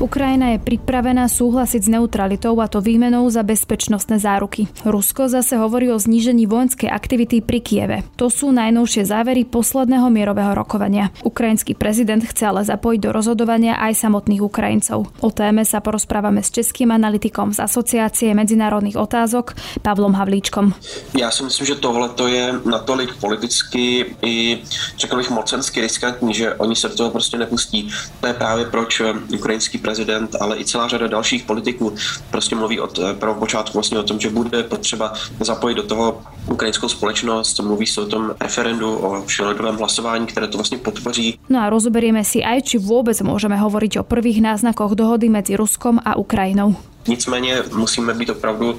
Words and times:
Ukrajina 0.00 0.56
je 0.56 0.64
pripravená 0.64 1.28
súhlasiť 1.28 1.84
s 1.84 1.92
neutralitou 1.92 2.56
a 2.56 2.72
to 2.72 2.80
výmenou 2.80 3.28
za 3.28 3.44
bezpečnostné 3.44 4.16
záruky. 4.16 4.64
Rusko 4.80 5.28
zase 5.28 5.60
hovorí 5.60 5.92
o 5.92 6.00
znížení 6.00 6.48
vojenskej 6.48 6.88
aktivity 6.88 7.44
pri 7.44 7.60
Kieve. 7.60 7.98
To 8.16 8.32
sú 8.32 8.48
najnovšie 8.48 9.04
závery 9.04 9.44
posledného 9.44 10.08
mierového 10.08 10.56
rokovania. 10.56 11.12
Ukrajinský 11.20 11.76
prezident 11.76 12.24
chce 12.24 12.48
ale 12.48 12.64
zapojiť 12.64 13.00
do 13.04 13.10
rozhodovania 13.12 13.76
aj 13.76 14.00
samotných 14.00 14.40
Ukrajincov. 14.40 15.12
O 15.20 15.28
téme 15.28 15.68
sa 15.68 15.84
porozprávame 15.84 16.40
s 16.40 16.48
českým 16.48 16.96
analytikom 16.96 17.52
z 17.52 17.60
Asociácie 17.60 18.32
medzinárodných 18.32 18.96
otázok 18.96 19.52
Pavlom 19.84 20.16
Havlíčkom. 20.16 20.72
Já 21.12 21.28
si 21.30 21.44
myslím, 21.44 21.66
že 21.66 21.74
tohle 21.76 22.08
je 22.24 22.56
natolik 22.64 23.20
politicky 23.20 24.16
i 24.24 24.64
řekl 24.96 25.16
bych 25.16 25.30
mocensky 25.30 25.80
riskantní, 25.80 26.34
že 26.34 26.54
oni 26.54 26.76
se 26.76 26.88
do 26.88 26.96
toho 26.96 27.10
prostě 27.10 27.36
nepustí. 27.36 27.92
To 28.20 28.26
je 28.26 28.34
právě 28.34 28.64
proč 28.64 29.02
ukrajinský 29.28 29.78
prezident 29.78 29.89
prezident, 29.90 30.30
ale 30.38 30.54
i 30.54 30.64
celá 30.64 30.86
řada 30.86 31.06
dalších 31.10 31.42
politiků 31.42 31.94
prostě 32.30 32.54
mluví 32.54 32.78
od 32.80 32.94
eh, 32.98 33.14
prvopočátku 33.14 33.74
vlastně 33.74 33.98
o 33.98 34.06
tom, 34.06 34.22
že 34.22 34.30
bude 34.30 34.62
potřeba 34.62 35.12
zapojit 35.40 35.74
do 35.74 35.82
toho 35.82 36.22
ukrajinskou 36.46 36.88
společnost, 36.88 37.58
mluví 37.58 37.86
se 37.86 38.00
o 38.00 38.06
tom 38.06 38.30
referendu, 38.40 38.86
o 38.96 39.22
všeledovém 39.26 39.76
hlasování, 39.76 40.26
které 40.26 40.46
to 40.46 40.58
vlastně 40.58 40.78
podpoří. 40.78 41.38
No 41.50 41.58
a 41.58 41.70
rozoberieme 41.70 42.22
si 42.22 42.46
aj, 42.46 42.62
či 42.62 42.76
vôbec 42.78 43.18
môžeme 43.26 43.58
hovoriť 43.58 43.98
o 43.98 44.06
prvých 44.06 44.38
náznakoch 44.38 44.94
dohody 44.94 45.26
medzi 45.26 45.58
Ruskom 45.58 45.98
a 45.98 46.14
Ukrajinou. 46.14 46.78
Nicméně 47.08 47.62
musíme 47.74 48.14
být 48.14 48.30
opravdu, 48.30 48.78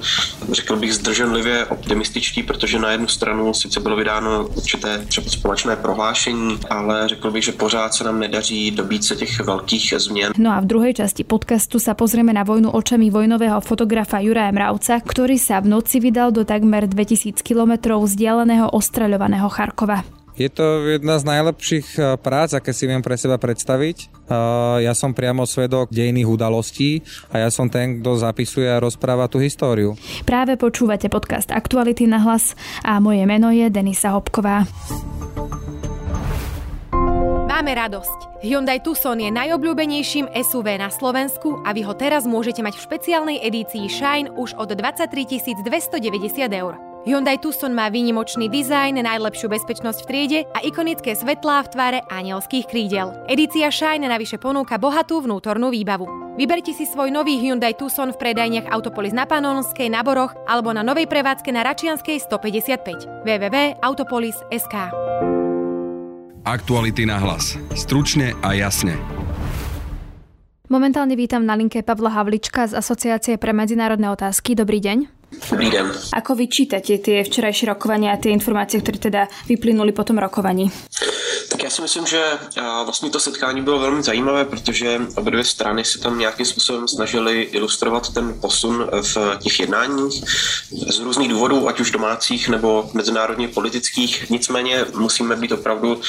řekl 0.52 0.76
bych, 0.76 0.94
zdrženlivě 0.94 1.66
optimističtí, 1.66 2.42
protože 2.42 2.78
na 2.78 2.90
jednu 2.90 3.08
stranu 3.08 3.54
sice 3.54 3.80
bylo 3.80 3.96
vydáno 3.96 4.46
určité 4.54 4.98
třeba 4.98 5.30
společné 5.30 5.76
prohlášení, 5.76 6.58
ale 6.70 7.08
řekl 7.08 7.30
bych, 7.30 7.44
že 7.44 7.52
pořád 7.52 7.94
se 7.94 8.04
nám 8.04 8.20
nedaří 8.20 8.70
dobít 8.70 9.04
se 9.04 9.16
těch 9.16 9.40
velkých 9.40 9.94
změn. 9.96 10.32
No 10.38 10.50
a 10.52 10.60
v 10.60 10.66
druhej 10.66 10.94
časti 10.94 11.24
podcastu 11.24 11.78
sa 11.82 11.98
pozrieme 11.98 12.32
na 12.32 12.46
vojnu 12.46 12.70
očami 12.70 13.10
vojnového 13.10 13.60
fotografa 13.60 14.22
Juraja 14.22 14.54
Mravca, 14.54 15.02
ktorý 15.02 15.36
sa 15.38 15.60
v 15.60 15.74
noci 15.74 15.98
vydal 15.98 16.30
do 16.30 16.46
takmer 16.46 16.86
2000 16.86 17.42
kilometrov 17.42 18.06
vzdialeného 18.06 18.70
ostreľovaného 18.70 19.48
Charkova. 19.50 20.21
Je 20.32 20.48
to 20.48 20.88
jedna 20.88 21.20
z 21.20 21.24
najlepších 21.28 21.86
eh, 22.00 22.16
prác, 22.16 22.56
aké 22.56 22.72
si 22.72 22.88
viem 22.88 23.04
pre 23.04 23.20
seba 23.20 23.36
predstaviť. 23.36 23.96
Eh, 24.08 24.88
ja 24.88 24.92
som 24.96 25.12
priamo 25.12 25.44
svedok 25.44 25.92
dejných 25.92 26.28
udalostí 26.28 27.04
a 27.28 27.44
ja 27.44 27.48
som 27.52 27.68
ten, 27.68 28.00
kto 28.00 28.16
zapisuje 28.16 28.64
a 28.64 28.80
rozpráva 28.80 29.28
tú 29.28 29.36
históriu. 29.38 29.92
Práve 30.24 30.56
počúvate 30.56 31.12
podcast 31.12 31.52
Aktuality 31.52 32.08
na 32.08 32.24
hlas 32.24 32.56
a 32.80 32.96
moje 32.98 33.28
meno 33.28 33.52
je 33.52 33.68
Denisa 33.68 34.16
Hopková. 34.16 34.64
Máme 37.52 37.78
radosť. 37.78 38.42
Hyundai 38.42 38.82
Tucson 38.82 39.22
je 39.22 39.30
najobľúbenejším 39.30 40.34
SUV 40.34 40.82
na 40.82 40.90
Slovensku 40.90 41.62
a 41.62 41.70
vy 41.70 41.86
ho 41.86 41.94
teraz 41.94 42.26
môžete 42.26 42.58
mať 42.58 42.74
v 42.74 42.84
špeciálnej 42.90 43.38
edícii 43.38 43.86
Shine 43.86 44.34
už 44.34 44.58
od 44.58 44.74
23 44.74 45.62
290 45.62 46.50
eur. 46.50 46.91
Hyundai 47.02 47.34
Tucson 47.34 47.74
má 47.74 47.90
výnimočný 47.90 48.46
dizajn, 48.46 49.02
najlepšiu 49.02 49.50
bezpečnosť 49.50 50.06
v 50.06 50.06
triede 50.06 50.40
a 50.54 50.62
ikonické 50.62 51.18
svetlá 51.18 51.66
v 51.66 51.70
tvare 51.74 51.98
anielských 52.06 52.70
krídel. 52.70 53.10
Edícia 53.26 53.74
Shine 53.74 54.06
navyše 54.06 54.38
ponúka 54.38 54.78
bohatú 54.78 55.18
vnútornú 55.18 55.74
výbavu. 55.74 56.06
Vyberte 56.38 56.70
si 56.70 56.86
svoj 56.86 57.10
nový 57.10 57.42
Hyundai 57.42 57.74
Tucson 57.74 58.14
v 58.14 58.20
predajniach 58.22 58.70
Autopolis 58.70 59.10
na 59.10 59.26
Panonskej, 59.26 59.90
na 59.90 60.06
Boroch 60.06 60.30
alebo 60.46 60.70
na 60.70 60.86
novej 60.86 61.10
prevádzke 61.10 61.50
na 61.50 61.66
Račianskej 61.66 62.22
155 62.22 63.26
www.autopolis.sk 63.26 64.74
Aktuality 66.46 67.02
na 67.02 67.18
hlas. 67.18 67.58
Stručne 67.74 68.30
a 68.46 68.54
jasne. 68.54 68.94
Momentálne 70.70 71.18
vítam 71.18 71.42
na 71.42 71.58
linke 71.58 71.82
Pavla 71.82 72.14
Havlička 72.14 72.70
z 72.70 72.78
Asociácie 72.78 73.42
pre 73.42 73.50
medzinárodné 73.50 74.06
otázky. 74.06 74.54
Dobrý 74.54 74.78
deň. 74.78 75.21
Dobrý 75.50 75.70
den. 75.70 75.92
Ako 76.12 76.34
vyčítate 76.34 76.98
tie 76.98 77.24
včerajšie 77.24 77.68
rokovania 77.72 78.12
a 78.12 78.20
tie 78.20 78.32
informácie, 78.32 78.80
které 78.80 78.98
teda 78.98 79.22
vyplynuli 79.48 79.92
po 79.92 80.04
tom 80.04 80.18
rokovaní? 80.18 80.72
Tak 81.48 81.62
já 81.62 81.70
si 81.70 81.82
myslím, 81.82 82.06
že 82.06 82.24
vlastně 82.84 83.10
to 83.10 83.20
setkání 83.20 83.62
bylo 83.62 83.78
velmi 83.78 84.02
zajímavé, 84.02 84.44
protože 84.44 85.00
obě 85.16 85.30
dvě 85.30 85.44
strany 85.44 85.84
se 85.84 85.98
tam 85.98 86.18
nějakým 86.18 86.46
způsobem 86.46 86.88
snažili 86.88 87.42
ilustrovat 87.42 88.14
ten 88.14 88.34
posun 88.40 88.88
v 89.02 89.38
těch 89.38 89.60
jednáních 89.60 90.24
z 90.70 90.98
různých 90.98 91.28
důvodů, 91.28 91.68
ať 91.68 91.80
už 91.80 91.90
domácích 91.90 92.48
nebo 92.48 92.90
mezinárodně 92.94 93.48
politických. 93.48 94.30
Nicméně 94.30 94.84
musíme 94.94 95.36
být 95.36 95.52
opravdu, 95.52 96.00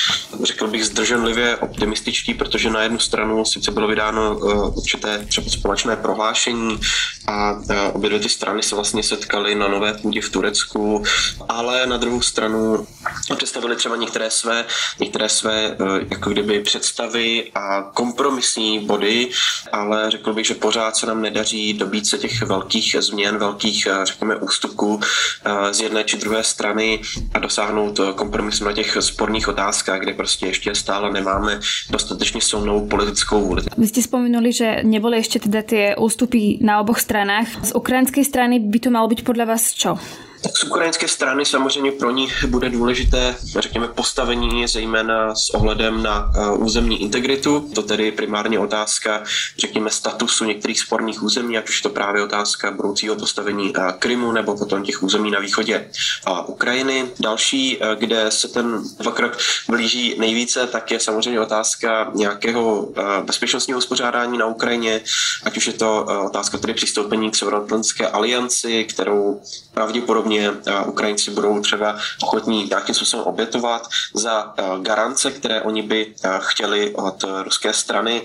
řekl 0.44 0.67
bych, 0.67 0.85
zdrženlivě 0.85 1.57
optimističtí, 1.57 2.34
protože 2.34 2.69
na 2.69 2.84
jednu 2.84 3.00
stranu 3.00 3.45
sice 3.45 3.72
bylo 3.72 3.88
vydáno 3.88 4.22
e, 4.31 4.53
určité 4.75 5.25
třeba 5.29 5.50
společné 5.50 5.95
prohlášení 5.95 6.79
a 7.28 7.61
e, 7.69 7.91
obě 7.91 8.09
dvě 8.09 8.19
ty 8.19 8.29
strany 8.29 8.63
se 8.63 8.75
vlastně 8.75 9.03
setkali 9.13 9.56
na 9.56 9.68
nové 9.68 9.94
půdě 9.94 10.22
v 10.22 10.29
Turecku, 10.29 11.03
ale 11.50 11.88
na 11.88 11.97
druhou 11.97 12.22
stranu 12.22 12.88
představili 13.35 13.75
třeba 13.75 13.96
některé 13.96 14.29
své, 14.29 14.66
některé 15.00 15.29
své 15.29 15.66
eh, 15.66 15.75
jako 16.09 16.29
kdyby 16.29 16.59
představy 16.59 17.52
a 17.56 17.81
kompromisní 17.81 18.79
body, 18.79 19.29
ale 19.72 20.12
řekl 20.12 20.34
bych, 20.34 20.46
že 20.46 20.53
pořád 20.53 20.96
se 20.96 21.06
nám 21.06 21.22
nedaří 21.22 21.73
dobít 21.73 22.07
se 22.07 22.18
těch 22.18 22.41
velkých 22.41 22.96
změn, 23.00 23.38
velkých, 23.38 23.88
eh, 23.88 24.06
řekněme, 24.06 24.35
ústupků 24.35 25.00
eh, 25.46 25.73
z 25.73 25.81
jedné 25.81 26.03
či 26.03 26.18
druhé 26.18 26.44
strany 26.44 27.02
a 27.34 27.40
dosáhnout 27.40 28.00
kompromisu 28.16 28.66
na 28.66 28.73
těch 28.73 28.97
sporných 29.00 29.47
otázkách, 29.47 30.00
kde 30.00 30.13
prostě 30.13 30.46
ještě 30.46 30.75
stále 30.75 31.12
nemáme 31.12 31.59
dostatečně 31.90 32.41
silnou 32.41 32.88
politickou 32.88 33.41
vůli. 33.41 33.62
Vy 33.78 33.88
jste 33.88 34.02
vzpomenuli, 34.02 34.53
že 34.53 34.75
nebyly 34.84 35.18
ještě 35.18 35.40
teda 35.40 35.62
ty 35.62 35.96
ústupy 35.97 36.57
na 36.62 36.79
oboch 36.79 37.00
stranách. 37.00 37.47
Z 37.63 37.72
ukrajinské 37.75 38.23
strany 38.23 38.59
by 38.59 38.79
to 38.79 38.90
malo 38.90 39.03
být 39.08 39.24
podle 39.24 39.46
vás 39.46 39.74
čo? 39.74 39.97
Tak 40.43 40.57
z 40.57 40.63
ukrajinské 40.63 41.07
strany 41.07 41.45
samozřejmě 41.45 41.91
pro 41.91 42.11
ní 42.11 42.27
bude 42.47 42.69
důležité, 42.69 43.35
řekněme, 43.59 43.87
postavení 43.87 44.67
zejména 44.67 45.35
s 45.35 45.49
ohledem 45.53 46.03
na 46.03 46.31
uh, 46.37 46.65
územní 46.65 47.01
integritu. 47.01 47.69
To 47.75 47.81
tedy 47.81 48.11
primárně 48.11 48.59
otázka, 48.59 49.23
řekněme, 49.57 49.89
statusu 49.89 50.45
některých 50.45 50.79
sporných 50.79 51.23
území, 51.23 51.57
ať 51.57 51.69
už 51.69 51.81
to 51.81 51.89
právě 51.89 52.23
otázka 52.23 52.71
budoucího 52.71 53.15
postavení 53.15 53.75
uh, 53.75 53.91
Krymu 53.91 54.31
nebo 54.31 54.57
potom 54.57 54.83
těch 54.83 55.03
území 55.03 55.31
na 55.31 55.39
východě 55.39 55.89
uh, 56.29 56.39
Ukrajiny. 56.47 57.05
Další, 57.19 57.77
uh, 57.77 57.87
kde 57.99 58.31
se 58.31 58.47
ten 58.47 58.83
dvakrát 58.99 59.37
blíží 59.69 60.15
nejvíce, 60.19 60.67
tak 60.67 60.91
je 60.91 60.99
samozřejmě 60.99 61.39
otázka 61.39 62.11
nějakého 62.13 62.89
bezpečnostního 63.25 63.79
uspořádání 63.79 64.37
na 64.37 64.45
Ukrajině, 64.45 65.01
ať 65.43 65.57
už 65.57 65.67
je 65.67 65.73
to 65.73 66.05
otázka 66.25 66.57
tedy 66.57 66.73
přistoupení 66.73 67.31
k 67.31 67.35
Severoatlantské 67.35 68.07
alianci, 68.07 68.83
kterou 68.83 69.41
pravděpodobně 69.73 70.32
pravděpodobně 70.39 70.83
Ukrajinci 70.85 71.31
budou 71.31 71.61
třeba 71.61 71.97
ochotní 72.23 72.66
nějakým 72.69 72.95
způsobem 72.95 73.25
obětovat 73.25 73.88
za 74.13 74.53
garance, 74.81 75.31
které 75.31 75.61
oni 75.61 75.81
by 75.81 76.13
chtěli 76.39 76.95
od 76.95 77.23
ruské 77.44 77.73
strany. 77.73 78.21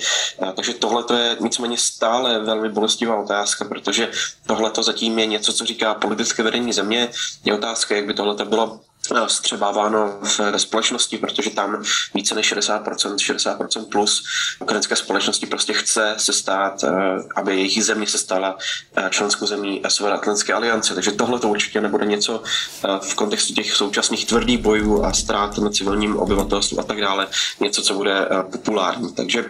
Takže 0.57 0.75
tohle 0.75 1.05
je 1.19 1.37
nicméně 1.41 1.77
stále 1.79 2.39
velmi 2.39 2.69
bolestivá 2.69 3.17
otázka, 3.17 3.65
protože 3.65 4.11
tohle 4.47 4.71
zatím 4.81 5.19
je 5.19 5.27
něco, 5.27 5.53
co 5.53 5.65
říká 5.65 5.95
politické 5.95 6.43
vedení 6.43 6.73
země. 6.73 7.09
Je 7.45 7.55
otázka, 7.55 7.97
jak 7.97 8.07
by 8.07 8.15
tohle 8.15 8.45
bylo 8.45 8.81
střebáváno 9.27 10.19
ve 10.51 10.59
společnosti, 10.59 11.19
protože 11.19 11.51
tam 11.51 11.83
více 12.15 12.35
než 12.35 12.53
60%, 12.53 12.83
60% 12.85 13.85
plus 13.85 14.25
ukrajinské 14.61 14.97
společnosti 14.97 15.47
prostě 15.47 15.73
chce 15.73 16.15
se 16.17 16.33
stát, 16.33 16.85
eh, 16.85 16.91
aby 17.37 17.57
jejich 17.57 17.85
země 17.85 18.07
se 18.07 18.19
stala 18.19 18.59
eh, 18.97 19.09
členskou 19.11 19.47
zemí 19.47 19.83
Severoatlantské 19.89 20.53
aliance. 20.53 20.95
Takže 20.95 21.13
tohle 21.13 21.39
to 21.39 21.49
určitě 21.49 21.81
nebude 21.81 22.07
něco 22.07 22.43
eh, 22.85 22.89
v 23.03 23.15
kontextu 23.15 23.55
těch 23.55 23.73
současných 23.73 24.27
tvrdých 24.27 24.59
bojů 24.59 25.05
a 25.05 25.13
ztrát 25.13 25.59
na 25.59 25.71
civilním 25.71 26.17
obyvatelstvu 26.17 26.81
a 26.81 26.83
tak 26.83 27.01
dále, 27.01 27.27
něco, 27.61 27.83
co 27.83 27.95
bude 27.95 28.29
populární. 28.53 29.15
Takže 29.15 29.45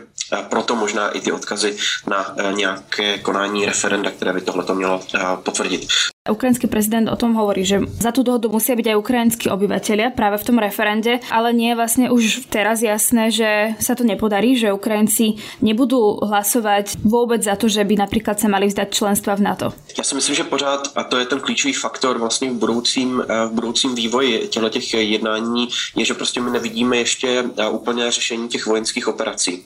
proto 0.48 0.76
možná 0.76 1.10
i 1.10 1.20
ty 1.20 1.32
odkazy 1.32 1.76
na 2.06 2.36
nějaké 2.50 3.18
konání 3.18 3.66
referenda, 3.66 4.10
které 4.10 4.32
by 4.32 4.40
tohle 4.40 4.74
mělo 4.74 5.02
potvrdit. 5.42 5.88
Ukrajinský 6.30 6.66
prezident 6.66 7.08
o 7.08 7.16
tom 7.16 7.34
hovorí, 7.34 7.64
že 7.64 7.84
za 7.98 8.12
tú 8.12 8.22
dohodu 8.22 8.48
musia 8.48 8.76
byť 8.76 8.86
aj 8.92 9.00
ukrajinskí 9.00 9.46
obyvateľia 9.50 10.14
práve 10.14 10.36
v 10.38 10.46
tom 10.46 10.58
referende, 10.58 11.20
ale 11.32 11.52
nie 11.52 11.72
je 11.72 11.78
vlastne 11.78 12.06
už 12.12 12.48
teraz 12.52 12.80
jasné, 12.84 13.30
že 13.30 13.74
sa 13.80 13.94
to 13.94 14.04
nepodarí, 14.04 14.56
že 14.56 14.72
Ukrajinci 14.72 15.40
nebudú 15.60 16.20
hlasovať 16.22 17.00
vôbec 17.04 17.40
za 17.42 17.56
to, 17.56 17.68
že 17.68 17.84
by 17.84 17.94
napríklad 17.96 18.36
sa 18.40 18.48
mali 18.48 18.68
vzdať 18.68 18.88
členstva 18.92 19.34
v 19.36 19.44
NATO. 19.44 19.66
Já 19.98 20.04
si 20.04 20.14
myslím, 20.14 20.34
že 20.34 20.44
pořád, 20.44 20.92
a 20.94 21.04
to 21.04 21.18
je 21.18 21.26
ten 21.26 21.40
klíčový 21.40 21.72
faktor 21.72 22.18
vlastně 22.18 22.50
v 22.50 22.54
budoucím, 22.54 23.22
eh, 23.28 23.46
v 23.46 23.50
budoucím 23.50 23.94
vývoji 23.94 24.48
těchto 24.48 24.68
těch 24.68 24.94
jednání, 24.94 25.68
je, 25.96 26.04
že 26.04 26.14
prostě 26.14 26.40
my 26.40 26.50
nevidíme 26.50 26.96
ještě 26.96 27.44
eh, 27.56 27.68
úplně 27.68 28.10
řešení 28.10 28.48
těch 28.48 28.66
vojenských 28.66 29.08
operací, 29.08 29.64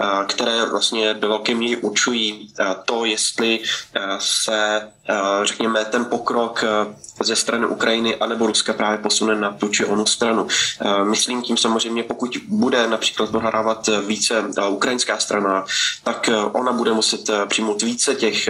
eh, 0.00 0.04
které 0.26 0.64
vlastně 0.70 1.14
do 1.14 1.28
velké 1.28 1.54
míry 1.54 1.76
určují 1.76 2.48
to, 2.84 3.04
jestli 3.04 3.60
se, 4.18 4.88
řekněme, 5.42 5.84
ten 5.84 6.03
ten 6.04 6.10
pokrok 6.10 6.64
ze 7.22 7.36
strany 7.36 7.66
Ukrajiny 7.66 8.16
anebo 8.16 8.46
Ruska 8.46 8.72
právě 8.72 8.98
posune 8.98 9.34
na 9.34 9.52
tu 9.52 9.68
či 9.68 9.84
onu 9.84 10.06
stranu. 10.06 10.46
Myslím 11.04 11.42
tím 11.42 11.56
samozřejmě, 11.56 12.02
pokud 12.02 12.36
bude 12.48 12.86
například 12.86 13.30
dohrávat 13.30 13.88
více 14.06 14.44
ukrajinská 14.68 15.18
strana, 15.18 15.64
tak 16.04 16.30
ona 16.52 16.72
bude 16.72 16.92
muset 16.92 17.30
přijmout 17.46 17.82
více 17.82 18.14
těch, 18.14 18.48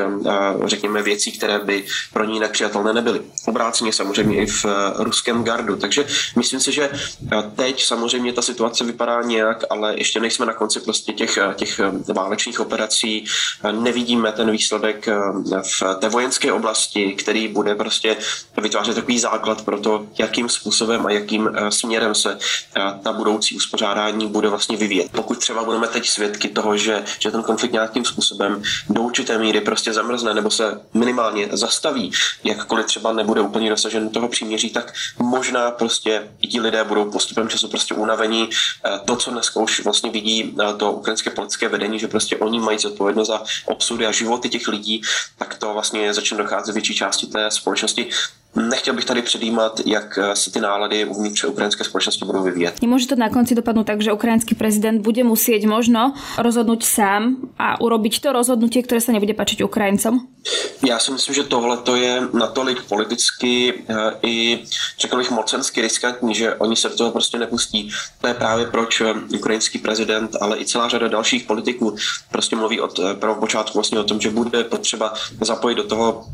řekněme, 0.64 1.02
věcí, 1.02 1.32
které 1.32 1.58
by 1.58 1.84
pro 2.12 2.24
ní 2.24 2.40
nepřijatelné 2.40 2.92
nebyly. 2.92 3.20
Obráceně 3.46 3.92
samozřejmě 3.92 4.36
i 4.36 4.46
v 4.46 4.66
ruském 4.98 5.44
gardu. 5.44 5.76
Takže 5.76 6.06
myslím 6.36 6.60
si, 6.60 6.72
že 6.72 6.90
teď 7.56 7.84
samozřejmě 7.84 8.32
ta 8.32 8.42
situace 8.42 8.84
vypadá 8.84 9.22
nějak, 9.22 9.64
ale 9.70 9.94
ještě 9.96 10.20
nejsme 10.20 10.46
na 10.46 10.52
konci 10.52 10.80
prostě 10.80 11.12
těch, 11.12 11.38
těch 11.54 11.80
válečných 12.14 12.60
operací. 12.60 13.24
Nevidíme 13.72 14.32
ten 14.32 14.50
výsledek 14.50 15.08
v 15.62 15.94
té 15.98 16.08
vojenské 16.08 16.52
oblasti, 16.52 17.12
který 17.12 17.43
bude 17.48 17.74
prostě 17.74 18.16
vytvářet 18.56 18.94
takový 18.94 19.18
základ 19.18 19.62
pro 19.62 19.80
to, 19.80 20.06
jakým 20.18 20.48
způsobem 20.48 21.06
a 21.06 21.10
jakým 21.10 21.50
eh, 21.54 21.70
směrem 21.70 22.14
se 22.14 22.38
eh, 22.76 22.80
ta 23.02 23.12
budoucí 23.12 23.56
uspořádání 23.56 24.26
bude 24.26 24.48
vlastně 24.48 24.76
vyvíjet. 24.76 25.10
Pokud 25.12 25.38
třeba 25.38 25.64
budeme 25.64 25.88
teď 25.88 26.08
svědky 26.08 26.48
toho, 26.48 26.76
že, 26.76 27.04
že 27.18 27.30
ten 27.30 27.42
konflikt 27.42 27.72
nějakým 27.72 28.04
způsobem 28.04 28.62
do 28.90 29.02
určité 29.02 29.38
míry 29.38 29.60
prostě 29.60 29.92
zamrzne 29.92 30.34
nebo 30.34 30.50
se 30.50 30.80
minimálně 30.94 31.48
zastaví, 31.52 32.12
jakkoliv 32.44 32.86
třeba 32.86 33.12
nebude 33.12 33.40
úplně 33.40 33.70
dosažen 33.70 34.08
toho 34.08 34.28
příměří, 34.28 34.70
tak 34.70 34.92
možná 35.18 35.70
prostě 35.70 36.28
ti 36.50 36.60
lidé 36.60 36.84
budou 36.84 37.10
postupem 37.10 37.48
času 37.48 37.68
prostě 37.68 37.94
unavení. 37.94 38.48
Eh, 38.84 39.00
to, 39.04 39.16
co 39.16 39.30
dneska 39.30 39.60
už 39.60 39.84
vlastně 39.84 40.10
vidí 40.10 40.56
to 40.76 40.92
ukrajinské 40.92 41.30
politické 41.30 41.68
vedení, 41.68 41.98
že 41.98 42.08
prostě 42.08 42.36
oni 42.36 42.60
mají 42.60 42.78
zodpovědnost 42.78 43.28
za 43.28 43.42
obsudy 43.66 44.06
a 44.06 44.12
životy 44.12 44.48
těch 44.48 44.68
lidí, 44.68 45.02
tak 45.38 45.54
to 45.54 45.72
vlastně 45.72 46.14
začne 46.14 46.38
docházet 46.38 46.72
větší 46.72 46.94
části 46.94 47.23
té 47.26 47.50
společnosti 47.50 48.10
Nechtěl 48.56 48.94
bych 48.94 49.04
tady 49.04 49.22
předjímat, 49.22 49.80
jak 49.86 50.18
eh, 50.18 50.36
se 50.36 50.52
ty 50.52 50.60
nálady 50.60 51.04
uvnitř 51.04 51.44
ukrajinské 51.44 51.84
společnosti 51.84 52.24
budou 52.24 52.42
vyvíjet. 52.42 52.82
Nemůže 52.82 53.06
to 53.06 53.16
na 53.16 53.28
konci 53.28 53.54
dopadnout 53.54 53.84
tak, 53.84 54.02
že 54.02 54.12
ukrajinský 54.12 54.54
prezident 54.54 55.02
bude 55.02 55.24
muset 55.24 55.64
možno 55.64 56.14
rozhodnout 56.38 56.84
sám 56.84 57.36
a 57.58 57.80
urobiť 57.80 58.20
to 58.20 58.32
rozhodnutí, 58.32 58.82
které 58.82 59.00
se 59.00 59.12
nebude 59.12 59.34
páčit 59.34 59.60
Ukrajincom? 59.60 60.20
Já 60.86 60.98
si 60.98 61.12
myslím, 61.12 61.34
že 61.34 61.42
tohle 61.42 61.76
to 61.76 61.96
je 61.96 62.22
natolik 62.32 62.82
politicky 62.82 63.74
eh, 63.88 63.94
i, 64.22 64.64
řekl 64.98 65.16
bych, 65.16 65.30
mocensky 65.30 65.80
riskantní, 65.80 66.34
že 66.34 66.54
oni 66.54 66.76
se 66.76 66.88
do 66.88 66.96
toho 66.96 67.10
prostě 67.10 67.38
nepustí. 67.38 67.90
To 68.20 68.26
je 68.26 68.34
právě 68.34 68.66
proč 68.66 69.00
eh, 69.00 69.14
ukrajinský 69.36 69.78
prezident, 69.78 70.36
ale 70.40 70.58
i 70.58 70.64
celá 70.64 70.88
řada 70.88 71.08
dalších 71.08 71.44
politiků 71.44 71.96
prostě 72.30 72.56
mluví 72.56 72.80
od 72.80 73.00
prvopočátku 73.20 73.78
vlastně 73.78 73.98
o 73.98 74.04
tom, 74.04 74.20
že 74.20 74.30
bude 74.30 74.64
potřeba 74.64 75.14
zapojit 75.40 75.74
do 75.74 75.84
toho 75.84 76.24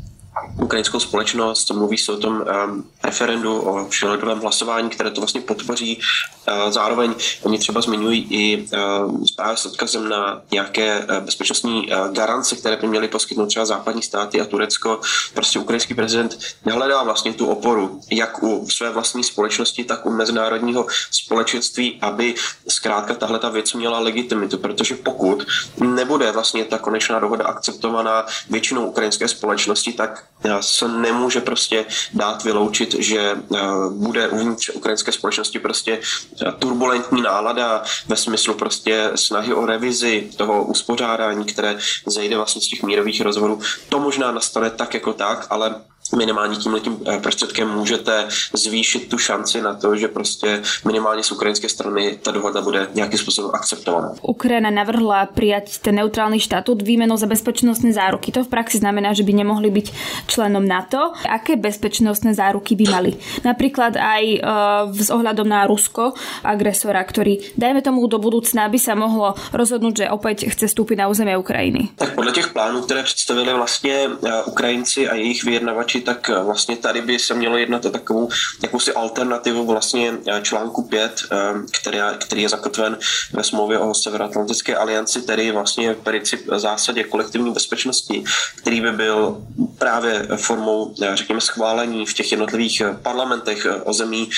ukrajinskou 0.63 1.01
společnost, 1.01 1.71
mluví 1.71 1.99
se 1.99 2.13
o 2.13 2.17
tom 2.17 2.35
um, 2.35 2.85
referendu, 3.05 3.61
o 3.61 3.89
všelidovém 3.89 4.41
hlasování, 4.41 4.91
které 4.91 5.11
to 5.11 5.21
vlastně 5.21 5.41
podpoří. 5.41 6.01
Uh, 6.49 6.71
zároveň 6.71 7.15
oni 7.43 7.59
třeba 7.59 7.81
zmiňují 7.81 8.27
i 8.31 8.59
uh, 8.59 9.25
právě 9.37 9.57
s 9.57 9.67
odkazem 9.67 10.09
na 10.09 10.43
nějaké 10.51 10.99
uh, 10.99 11.17
bezpečnostní 11.17 11.93
uh, 11.93 12.13
garance, 12.13 12.57
které 12.57 12.77
by 12.77 12.87
měly 12.87 13.09
poskytnout 13.09 13.47
třeba 13.47 13.67
západní 13.67 14.03
státy 14.03 14.41
a 14.41 14.45
Turecko. 14.45 15.01
Prostě 15.35 15.59
ukrajinský 15.59 15.95
prezident 15.95 16.39
nehledá 16.65 17.03
vlastně 17.03 17.33
tu 17.33 17.47
oporu, 17.47 18.01
jak 18.11 18.43
u 18.43 18.69
své 18.71 18.91
vlastní 18.91 19.25
společnosti, 19.25 19.85
tak 19.85 20.07
u 20.07 20.11
mezinárodního 20.11 20.87
společenství, 21.11 21.99
aby 22.01 22.35
zkrátka 22.69 23.15
tahle 23.15 23.39
ta 23.39 23.49
věc 23.49 23.73
měla 23.73 23.99
legitimitu, 23.99 24.59
protože 24.59 24.95
pokud 24.95 25.47
nebude 25.81 26.33
vlastně 26.33 26.65
ta 26.65 26.79
konečná 26.79 27.19
dohoda 27.19 27.45
akceptovaná 27.45 28.27
většinou 28.51 28.87
ukrajinské 28.87 29.29
společnosti, 29.29 29.93
tak 29.93 30.20
se 30.61 30.89
nemůže 30.89 31.41
prostě 31.41 31.85
dát 32.15 32.45
vyloučit, 32.45 32.95
že 32.95 33.21
eh, 33.21 33.59
bude 33.91 34.29
uvnitř 34.29 34.71
ukrajinské 34.71 35.13
společnosti 35.13 35.59
prostě 35.59 36.01
eh, 36.47 36.53
turbulentní 36.53 37.23
nálada 37.23 37.83
ve 38.09 38.17
smyslu 38.17 38.55
prostě 38.55 39.11
snahy 39.15 39.55
o 39.55 39.67
revizi 39.67 40.31
toho 40.37 40.65
uspořádání, 40.65 41.45
které 41.45 41.79
zejde 42.07 42.37
vlastně 42.37 42.63
z 42.63 42.69
těch 42.69 42.83
mírových 42.83 43.21
rozhovorů. 43.21 43.61
To 43.89 44.01
možná 44.01 44.33
nastane 44.33 44.71
tak 44.71 44.95
jako 44.95 45.13
tak, 45.13 45.47
ale 45.51 45.75
minimálně 46.17 46.57
tím 46.57 46.77
eh, 47.07 47.19
prostředkem 47.21 47.69
můžete 47.69 48.29
zvýšit 48.53 49.09
tu 49.09 49.19
šanci 49.19 49.61
na 49.61 49.75
to, 49.75 49.97
že 49.97 50.09
prostě 50.09 50.63
minimálně 50.85 51.23
z 51.23 51.33
ukrajinské 51.33 51.69
strany 51.69 52.19
ta 52.23 52.31
dohoda 52.31 52.61
bude 52.61 52.89
nějakým 52.95 53.19
způsobem 53.19 53.51
akceptovaná. 53.55 54.13
Ukrajina 54.23 54.71
navrhla 54.71 55.27
přijat 55.27 55.79
ten 55.79 55.95
neutrální 55.95 56.41
statut 56.41 56.83
výmenou 56.83 57.17
za 57.17 57.27
bezpečnostné 57.27 57.93
záruky. 57.93 58.33
To 58.33 58.45
v 58.45 58.49
praxi 58.49 58.79
znamená, 58.79 59.13
že 59.13 59.23
by 59.23 59.33
nemohli 59.33 59.71
být 59.71 59.93
členom 60.27 60.69
NATO. 60.69 61.13
Aké 61.29 61.57
bezpečnostné 61.57 62.35
záruky 62.35 62.75
by 62.77 62.85
mali? 62.91 63.13
Například 63.45 63.97
aj 63.97 64.25
uh, 64.41 64.97
s 64.97 65.11
ohľadom 65.11 65.49
na 65.49 65.67
Rusko, 65.67 66.13
agresora, 66.45 67.05
který, 67.05 67.39
dajme 67.59 67.83
tomu 67.83 68.07
do 68.07 68.19
budoucna, 68.19 68.69
by 68.69 68.79
se 68.79 68.95
mohlo 68.95 69.35
rozhodnout, 69.53 69.97
že 69.97 70.11
opět 70.11 70.41
chce 70.41 70.67
vstoupit 70.67 70.97
na 70.97 71.09
území 71.09 71.37
Ukrajiny. 71.37 71.89
Tak 71.97 72.15
podle 72.15 72.33
těch 72.33 72.53
plánů, 72.53 72.83
které 72.83 73.03
představili 73.03 73.55
vlastně 73.55 74.09
eh, 74.27 74.43
Ukrajinci 74.45 75.09
a 75.09 75.15
jejich 75.15 75.45
vyjednavači, 75.45 76.00
tak 76.01 76.31
eh, 76.31 76.43
vlastně 76.43 76.77
tady 76.77 77.03
by 77.03 77.19
se 77.19 77.35
mělo 77.35 77.57
jednat 77.57 77.85
o 77.85 77.91
takovou 77.91 78.29
jakousi 78.63 78.93
alternativu 78.93 79.67
vlastně 79.67 80.13
eh, 80.27 80.41
článku 80.43 80.83
5, 80.83 81.21
eh, 81.33 81.37
který, 81.81 81.99
který 82.19 82.43
je 82.43 82.49
zakotven 82.49 82.99
ve 83.33 83.45
smlouvě 83.45 83.79
o 83.79 83.95
Severoatlantické 83.95 84.77
alianci, 84.77 85.23
tedy 85.23 85.53
vlastně 85.53 85.95
princip 85.95 86.41
zásadě 86.57 87.05
kolektivní 87.05 87.53
bezpečnosti, 87.53 88.25
který 88.57 88.81
by 88.81 88.93
byl 88.93 89.37
právě 89.79 90.29
formou, 90.37 90.95
řekněme, 91.15 91.41
schválení 91.41 92.07
v 92.07 92.15
těch 92.15 92.31
jednotlivých 92.33 92.83
parlamentech 93.03 93.67
o 93.85 93.93
zemí, 93.93 94.31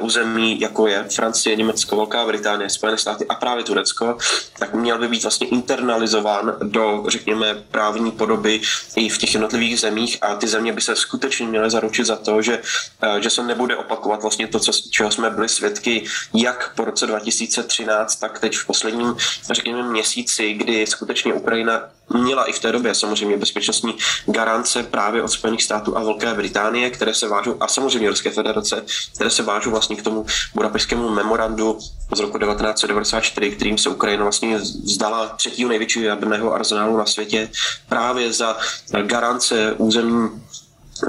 území, 0.00 0.60
jako 0.60 0.86
je 0.86 1.04
Francie, 1.14 1.56
Německo, 1.56 1.96
Velká 1.96 2.26
Británie, 2.26 2.70
Spojené 2.70 2.98
státy 2.98 3.26
a 3.26 3.34
právě 3.34 3.64
Turecko, 3.64 4.18
tak 4.58 4.74
měl 4.74 4.98
by 4.98 5.08
být 5.08 5.22
vlastně 5.22 5.46
internalizován 5.46 6.56
do, 6.62 7.04
řekněme, 7.08 7.62
právní 7.70 8.10
podoby 8.10 8.60
i 8.96 9.08
v 9.08 9.18
těch 9.18 9.34
jednotlivých 9.34 9.80
zemích 9.80 10.18
a 10.20 10.34
ty 10.34 10.48
země 10.48 10.72
by 10.72 10.80
se 10.80 10.96
skutečně 11.10 11.46
měli 11.46 11.70
zaručit 11.70 12.06
za 12.06 12.16
to, 12.16 12.42
že, 12.42 12.62
eh, 13.02 13.22
že 13.22 13.30
se 13.30 13.42
nebude 13.42 13.76
opakovat 13.76 14.22
vlastně 14.22 14.46
to, 14.46 14.60
co, 14.60 14.72
čeho 14.90 15.10
jsme 15.10 15.30
byli 15.30 15.48
svědky 15.48 16.06
jak 16.34 16.74
po 16.78 16.84
roce 16.84 17.06
2013, 17.06 18.16
tak 18.16 18.38
teď 18.38 18.56
v 18.56 18.66
posledním, 18.66 19.16
řekněme, 19.50 19.82
měsíci, 19.82 20.52
kdy 20.52 20.86
skutečně 20.86 21.34
Ukrajina 21.34 21.90
měla 22.14 22.44
i 22.44 22.52
v 22.52 22.58
té 22.58 22.72
době 22.72 22.94
samozřejmě 22.94 23.36
bezpečnostní 23.36 23.94
garance 24.26 24.82
právě 24.82 25.22
od 25.22 25.28
Spojených 25.28 25.62
států 25.62 25.96
a 25.96 26.02
Velké 26.02 26.34
Británie, 26.34 26.90
které 26.90 27.14
se 27.14 27.28
vážou, 27.28 27.56
a 27.60 27.68
samozřejmě 27.68 28.08
Ruské 28.08 28.30
federace, 28.30 28.84
které 29.14 29.30
se 29.30 29.42
vážou 29.42 29.70
vlastně 29.70 29.96
k 29.96 30.02
tomu 30.02 30.26
budapešskému 30.54 31.10
memorandu 31.10 31.78
z 32.14 32.20
roku 32.20 32.38
1994, 32.38 33.50
kterým 33.50 33.78
se 33.78 33.88
Ukrajina 33.88 34.22
vlastně 34.22 34.56
vzdala 34.58 35.26
třetího 35.26 35.68
největšího 35.68 36.04
jaderného 36.04 36.54
arzenálu 36.54 36.96
na 36.96 37.06
světě 37.06 37.50
právě 37.88 38.32
za 38.32 38.56
garance 39.02 39.74
území 39.78 40.30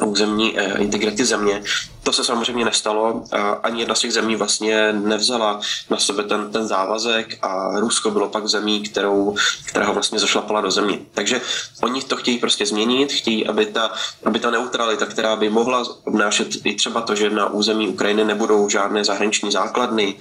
územní 0.06 0.60
eh, 0.60 0.78
integrity 0.78 1.26
země, 1.26 1.64
to 2.04 2.14
se 2.14 2.24
samozřejmě 2.24 2.66
nestalo. 2.66 3.24
Ani 3.64 3.80
jedna 3.80 3.96
z 3.96 4.00
těch 4.00 4.14
zemí 4.14 4.36
vlastně 4.36 4.94
nevzala 4.94 5.60
na 5.90 5.98
sebe 5.98 6.24
ten, 6.24 6.52
ten 6.52 6.68
závazek 6.68 7.38
a 7.42 7.80
Rusko 7.80 8.12
bylo 8.12 8.30
pak 8.30 8.48
zemí, 8.48 8.84
kterou, 8.84 9.36
která 9.66 9.86
ho 9.86 9.94
vlastně 9.94 10.20
zašlapala 10.20 10.62
do 10.62 10.72
země. 10.72 11.00
Takže 11.14 11.42
oni 11.84 12.02
to 12.02 12.16
chtějí 12.16 12.38
prostě 12.38 12.66
změnit, 12.66 13.12
chtějí, 13.12 13.48
aby 13.48 13.66
ta, 13.66 13.92
aby 14.26 14.40
ta 14.40 14.52
neutralita, 14.52 15.06
která 15.06 15.36
by 15.36 15.50
mohla 15.50 15.84
obnášet 16.04 16.48
i 16.64 16.76
třeba 16.76 17.02
to, 17.02 17.16
že 17.16 17.30
na 17.30 17.50
území 17.50 17.88
Ukrajiny 17.88 18.26
nebudou 18.26 18.70
žádné 18.70 19.06
zahraniční 19.06 19.52
základny, 19.52 20.16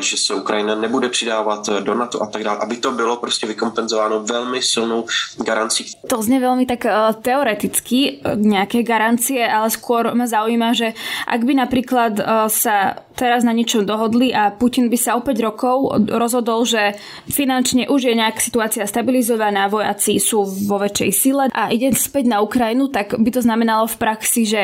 že 0.00 0.16
se 0.16 0.34
Ukrajina 0.34 0.74
nebude 0.74 1.08
přidávat 1.08 1.68
do 1.80 1.94
NATO 1.94 2.22
a 2.22 2.26
tak 2.26 2.44
dále, 2.44 2.58
aby 2.58 2.76
to 2.76 2.92
bylo 2.92 3.16
prostě 3.16 3.46
vykompenzováno 3.46 4.20
velmi 4.20 4.62
silnou 4.62 5.06
garancí. 5.36 5.92
To 6.08 6.22
zně 6.22 6.40
velmi 6.40 6.66
tak 6.66 6.84
uh, 6.84 7.22
teoreticky 7.22 8.20
nějaké 8.34 8.82
garancie, 8.82 9.52
ale 9.52 9.70
skôr 9.70 10.14
mě 10.14 10.28
zaujíma, 10.28 10.72
že 10.72 10.92
ak 11.26 11.40
by 11.44 11.52
napríklad 11.58 12.12
e, 12.18 12.22
sa 12.52 13.04
teraz 13.14 13.42
na 13.42 13.52
niečom 13.52 13.82
dohodli 13.82 14.30
a 14.30 14.54
Putin 14.54 14.86
by 14.86 14.98
sa 14.98 15.18
o 15.18 15.24
5 15.24 15.46
rokov 15.46 15.76
rozhodol, 16.10 16.62
že 16.62 16.94
finančne 17.28 17.90
už 17.90 18.10
je 18.10 18.14
nejak 18.14 18.38
situácia 18.38 18.86
stabilizovaná, 18.86 19.66
vojaci 19.66 20.22
sú 20.22 20.46
vo 20.46 20.78
väčšej 20.78 21.10
sile 21.10 21.44
a 21.50 21.70
ide 21.74 21.90
späť 21.94 22.30
na 22.30 22.38
Ukrajinu, 22.42 22.88
tak 22.88 23.18
by 23.18 23.30
to 23.34 23.42
znamenalo 23.42 23.90
v 23.90 24.00
praxi, 24.00 24.42
že 24.46 24.62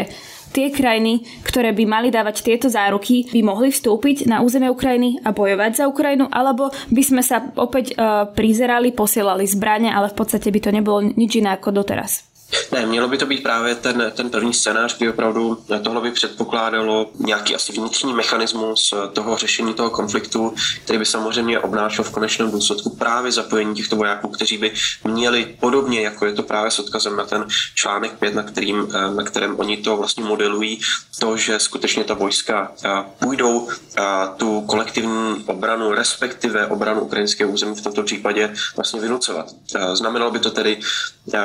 tie 0.54 0.70
krajiny, 0.70 1.26
ktoré 1.42 1.74
by 1.74 1.84
mali 1.84 2.08
dávať 2.14 2.46
tieto 2.46 2.70
záruky, 2.70 3.26
by 3.26 3.42
mohli 3.42 3.74
vstúpiť 3.74 4.30
na 4.30 4.38
územie 4.46 4.70
Ukrajiny 4.70 5.18
a 5.26 5.34
bojovať 5.34 5.82
za 5.82 5.84
Ukrajinu, 5.90 6.30
alebo 6.30 6.70
by 6.94 7.02
sme 7.02 7.26
sa 7.26 7.42
opäť 7.58 7.98
uh, 7.98 8.30
prizerali, 8.30 8.94
posielali 8.94 9.42
zbrania, 9.50 9.98
ale 9.98 10.14
v 10.14 10.16
podstate 10.22 10.54
by 10.54 10.60
to 10.62 10.70
nebolo 10.70 11.02
nič 11.02 11.42
iné 11.42 11.58
ako 11.58 11.74
doteraz. 11.74 12.33
Ne, 12.72 12.86
mělo 12.86 13.08
by 13.08 13.18
to 13.18 13.26
být 13.26 13.42
právě 13.42 13.74
ten, 13.74 14.12
ten 14.16 14.30
první 14.30 14.54
scénář, 14.54 14.98
kdy 14.98 15.08
opravdu 15.08 15.64
tohle 15.82 16.00
by 16.00 16.10
předpokládalo 16.10 17.10
nějaký 17.18 17.54
asi 17.54 17.72
vnitřní 17.72 18.12
mechanismus 18.12 18.94
toho 19.12 19.36
řešení 19.36 19.74
toho 19.74 19.90
konfliktu, 19.90 20.54
který 20.84 20.98
by 20.98 21.04
samozřejmě 21.04 21.60
obnášel 21.60 22.04
v 22.04 22.10
konečném 22.10 22.50
důsledku 22.50 22.96
právě 22.96 23.32
zapojení 23.32 23.74
těchto 23.74 23.96
vojáků, 23.96 24.28
kteří 24.28 24.58
by 24.58 24.72
měli 25.04 25.56
podobně, 25.60 26.00
jako 26.00 26.26
je 26.26 26.32
to 26.32 26.42
právě 26.42 26.70
s 26.70 26.78
odkazem 26.78 27.16
na 27.16 27.24
ten 27.24 27.46
článek 27.74 28.18
5, 28.18 28.34
na, 28.34 28.42
kterým, 28.42 28.88
na 29.16 29.22
kterém 29.22 29.60
oni 29.60 29.76
to 29.76 29.96
vlastně 29.96 30.24
modelují, 30.24 30.80
to, 31.20 31.36
že 31.36 31.58
skutečně 31.58 32.04
ta 32.04 32.14
vojska 32.14 32.72
půjdou 33.18 33.68
tu 34.36 34.60
kolektivní 34.60 35.44
obranu, 35.46 35.92
respektive 35.92 36.66
obranu 36.66 37.00
ukrajinského 37.00 37.50
území 37.50 37.74
v 37.74 37.82
tomto 37.82 38.02
případě 38.02 38.54
vlastně 38.76 39.00
vynucovat. 39.00 39.46
Znamenalo 39.92 40.30
by 40.30 40.38
to 40.38 40.50
tedy 40.50 40.80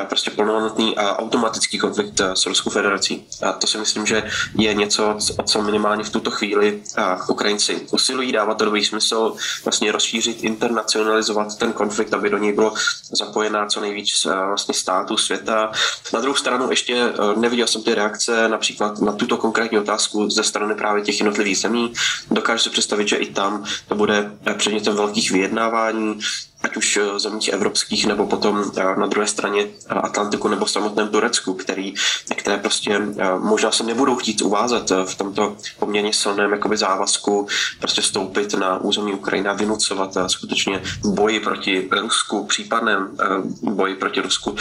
prostě 0.08 0.30
plnohodnotný 0.30 0.89
a 0.96 1.18
automatický 1.18 1.78
konflikt 1.78 2.20
s 2.20 2.46
Ruskou 2.46 2.70
federací. 2.70 3.26
A 3.42 3.52
to 3.52 3.66
si 3.66 3.78
myslím, 3.78 4.06
že 4.06 4.30
je 4.58 4.74
něco, 4.74 5.16
o 5.36 5.42
co 5.42 5.62
minimálně 5.62 6.04
v 6.04 6.10
tuto 6.10 6.30
chvíli 6.30 6.82
Ukrajinci 7.28 7.86
usilují, 7.90 8.32
dává 8.32 8.54
to 8.54 8.64
dobrý 8.64 8.84
smysl, 8.84 9.34
vlastně 9.64 9.92
rozšířit, 9.92 10.44
internacionalizovat 10.44 11.58
ten 11.58 11.72
konflikt, 11.72 12.14
aby 12.14 12.30
do 12.30 12.38
něj 12.38 12.52
bylo 12.52 12.74
zapojená 13.18 13.66
co 13.66 13.80
nejvíc 13.80 14.26
vlastně 14.46 14.74
států 14.74 15.16
světa. 15.16 15.72
Na 16.12 16.20
druhou 16.20 16.36
stranu 16.36 16.70
ještě 16.70 17.12
neviděl 17.36 17.66
jsem 17.66 17.82
ty 17.82 17.94
reakce 17.94 18.48
například 18.48 19.00
na 19.00 19.12
tuto 19.12 19.36
konkrétní 19.36 19.78
otázku 19.78 20.30
ze 20.30 20.42
strany 20.42 20.74
právě 20.74 21.02
těch 21.02 21.20
jednotlivých 21.20 21.58
zemí. 21.58 21.92
Dokážu 22.30 22.62
si 22.62 22.70
představit, 22.70 23.08
že 23.08 23.16
i 23.16 23.32
tam 23.32 23.64
to 23.88 23.94
bude 23.94 24.32
předmětem 24.56 24.96
velkých 24.96 25.30
vyjednávání 25.30 26.18
ať 26.62 26.76
už 26.76 26.96
eh, 26.96 27.18
zemích 27.18 27.48
evropských, 27.48 28.06
nebo 28.06 28.26
potom 28.26 28.64
eh, 28.76 28.82
na 28.96 29.06
druhé 29.06 29.26
straně 29.26 29.66
eh, 29.66 29.94
Atlantiku 29.94 30.48
nebo 30.48 30.66
samotném 30.66 31.08
Turecku, 31.08 31.54
který, 31.54 31.94
které 32.36 32.58
prostě 32.58 33.00
možná 33.38 33.70
se 33.70 33.84
nebudou 33.84 34.16
chtít 34.16 34.42
uvázat 34.42 34.92
v 35.04 35.14
tomto 35.14 35.56
poměrně 35.78 36.12
silném 36.12 36.52
jakoby 36.52 36.76
závazku 36.76 37.46
prostě 37.78 38.02
stoupit 38.02 38.54
na 38.54 38.78
území 38.80 39.12
Ukrajiny 39.12 39.48
a 39.48 39.52
vynucovat 39.52 40.16
skutečně 40.26 40.82
boji 41.04 41.40
proti 41.40 41.88
Rusku, 42.00 42.46
případném 42.46 43.16
boji 43.62 43.94
proti 43.94 44.20
Rusku 44.20 44.56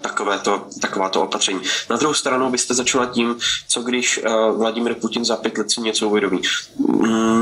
takovéto, 0.00 0.66
takováto 0.80 1.22
opatření. 1.22 1.60
Na 1.90 1.96
druhou 1.96 2.14
stranu 2.14 2.50
byste 2.50 2.74
začala 2.74 3.06
tím, 3.06 3.36
co 3.68 3.82
když 3.82 4.20
Vladimir 4.56 4.94
Putin 4.94 5.24
za 5.24 5.36
pět 5.36 5.58
let 5.58 5.70
si 5.70 5.80
něco 5.80 6.08
uvědomí. 6.08 6.40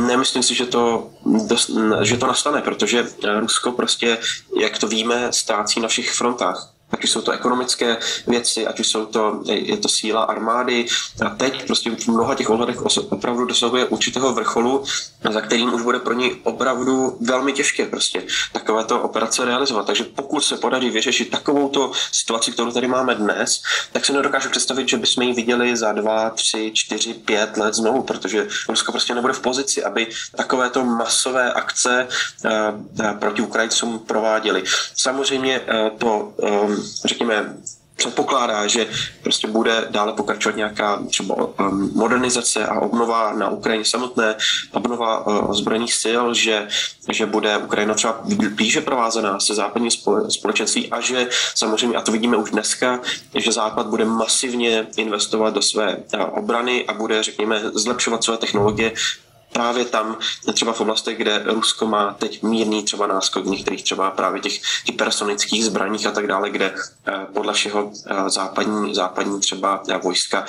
Nemyslím 0.07 0.43
si, 0.43 0.55
že 0.55 0.67
to, 0.67 1.11
že 2.03 2.17
to 2.17 2.27
nastane, 2.27 2.63
protože 2.63 3.07
Rusko 3.41 3.73
prostě 3.73 3.95
prostě, 4.05 4.19
jak 4.61 4.79
to 4.79 4.89
víme, 4.89 5.29
ztrácí 5.33 5.81
na 5.81 5.89
všech 5.89 6.13
frontách 6.13 6.74
ať 6.95 7.05
už 7.05 7.11
jsou 7.11 7.21
to 7.21 7.33
ekonomické 7.33 7.97
věci, 8.27 8.67
ať 8.67 8.81
už 8.81 8.87
jsou 8.87 9.07
to, 9.07 9.43
je 9.47 9.77
to 9.77 9.89
síla 9.89 10.23
armády. 10.23 10.87
A 11.27 11.31
teď 11.31 11.67
prostě 11.67 11.91
v 11.91 12.09
mnoha 12.09 12.35
těch 12.35 12.51
ohledech 12.51 12.83
opravdu 13.11 13.45
dosahuje 13.45 13.85
určitého 13.85 14.33
vrcholu, 14.33 14.85
za 15.31 15.41
kterým 15.41 15.75
už 15.75 15.83
bude 15.83 15.99
pro 15.99 16.15
ní 16.15 16.33
opravdu 16.43 17.17
velmi 17.21 17.53
těžké 17.53 17.87
prostě 17.87 18.23
takovéto 18.53 19.01
operace 19.01 19.45
realizovat. 19.45 19.87
Takže 19.87 20.05
pokud 20.05 20.41
se 20.41 20.57
podaří 20.57 20.91
vyřešit 20.91 21.31
takovouto 21.31 21.93
situaci, 22.13 22.53
kterou 22.53 22.71
tady 22.71 22.87
máme 22.87 23.15
dnes, 23.15 23.63
tak 23.93 24.05
se 24.05 24.13
nedokážu 24.13 24.51
představit, 24.51 24.89
že 24.89 24.97
bychom 24.97 25.23
ji 25.23 25.33
viděli 25.33 25.77
za 25.77 25.93
dva, 25.93 26.31
tři, 26.31 26.71
čtyři, 26.75 27.15
pět 27.15 27.57
let 27.57 27.75
znovu, 27.75 28.03
protože 28.03 28.49
Rusko 28.69 28.93
prostě 28.93 29.15
nebude 29.15 29.33
v 29.33 29.41
pozici, 29.41 29.85
aby 29.85 30.07
takovéto 30.37 30.85
masové 30.85 31.53
akce 31.53 32.09
uh, 32.45 33.19
proti 33.19 33.43
Ukrajincům 33.43 33.99
prováděli. 33.99 34.63
Samozřejmě 34.97 35.61
uh, 35.61 35.99
to 35.99 36.33
um, 36.37 36.84
řekněme, 37.05 37.55
předpokládá, 37.97 38.67
že 38.67 38.87
prostě 39.23 39.47
bude 39.47 39.87
dále 39.91 40.13
pokračovat 40.13 40.57
nějaká 40.57 41.03
třeba 41.11 41.35
um, 41.35 41.91
modernizace 41.95 42.67
a 42.67 42.81
obnova 42.81 43.33
na 43.33 43.51
Ukrajině 43.51 43.85
samotné, 43.85 44.35
obnova 44.73 45.27
uh, 45.27 45.51
ozbrojených 45.51 45.95
sil, 46.03 46.23
že, 46.35 46.69
že 47.13 47.27
bude 47.27 47.59
Ukrajina 47.59 47.95
třeba 47.95 48.21
blíže 48.51 48.81
provázaná 48.81 49.41
se 49.41 49.55
západním 49.55 49.91
společenství 50.29 50.91
a 50.91 51.01
že 51.01 51.29
samozřejmě, 51.55 51.97
a 51.97 52.01
to 52.01 52.13
vidíme 52.13 52.37
už 52.37 52.51
dneska, 52.51 53.01
že 53.35 53.53
Západ 53.53 53.87
bude 53.87 54.05
masivně 54.05 54.87
investovat 54.97 55.55
do 55.55 55.63
své 55.63 55.97
uh, 55.97 56.39
obrany 56.39 56.85
a 56.87 56.93
bude, 56.93 57.23
řekněme, 57.23 57.63
zlepšovat 57.75 58.25
své 58.25 58.37
technologie 58.37 58.93
právě 59.55 59.85
tam, 59.85 60.19
třeba 60.55 60.73
v 60.73 60.81
oblastech, 60.81 61.19
kde 61.19 61.43
Rusko 61.45 61.87
má 61.87 62.15
teď 62.19 62.43
mírný 62.43 62.83
třeba 62.83 63.07
náskok 63.07 63.45
v 63.45 63.49
některých 63.49 63.83
třeba 63.85 64.11
právě 64.11 64.41
těch 64.41 64.61
hypersonických 64.85 65.65
zbraních 65.65 66.07
a 66.07 66.11
tak 66.11 66.27
dále, 66.27 66.51
kde 66.51 66.75
eh, 67.07 67.27
podle 67.33 67.53
všeho 67.53 67.93
eh, 68.07 68.31
západní, 68.31 68.95
západní 68.95 69.41
třeba 69.41 69.83
eh, 69.89 69.99
vojska 69.99 70.45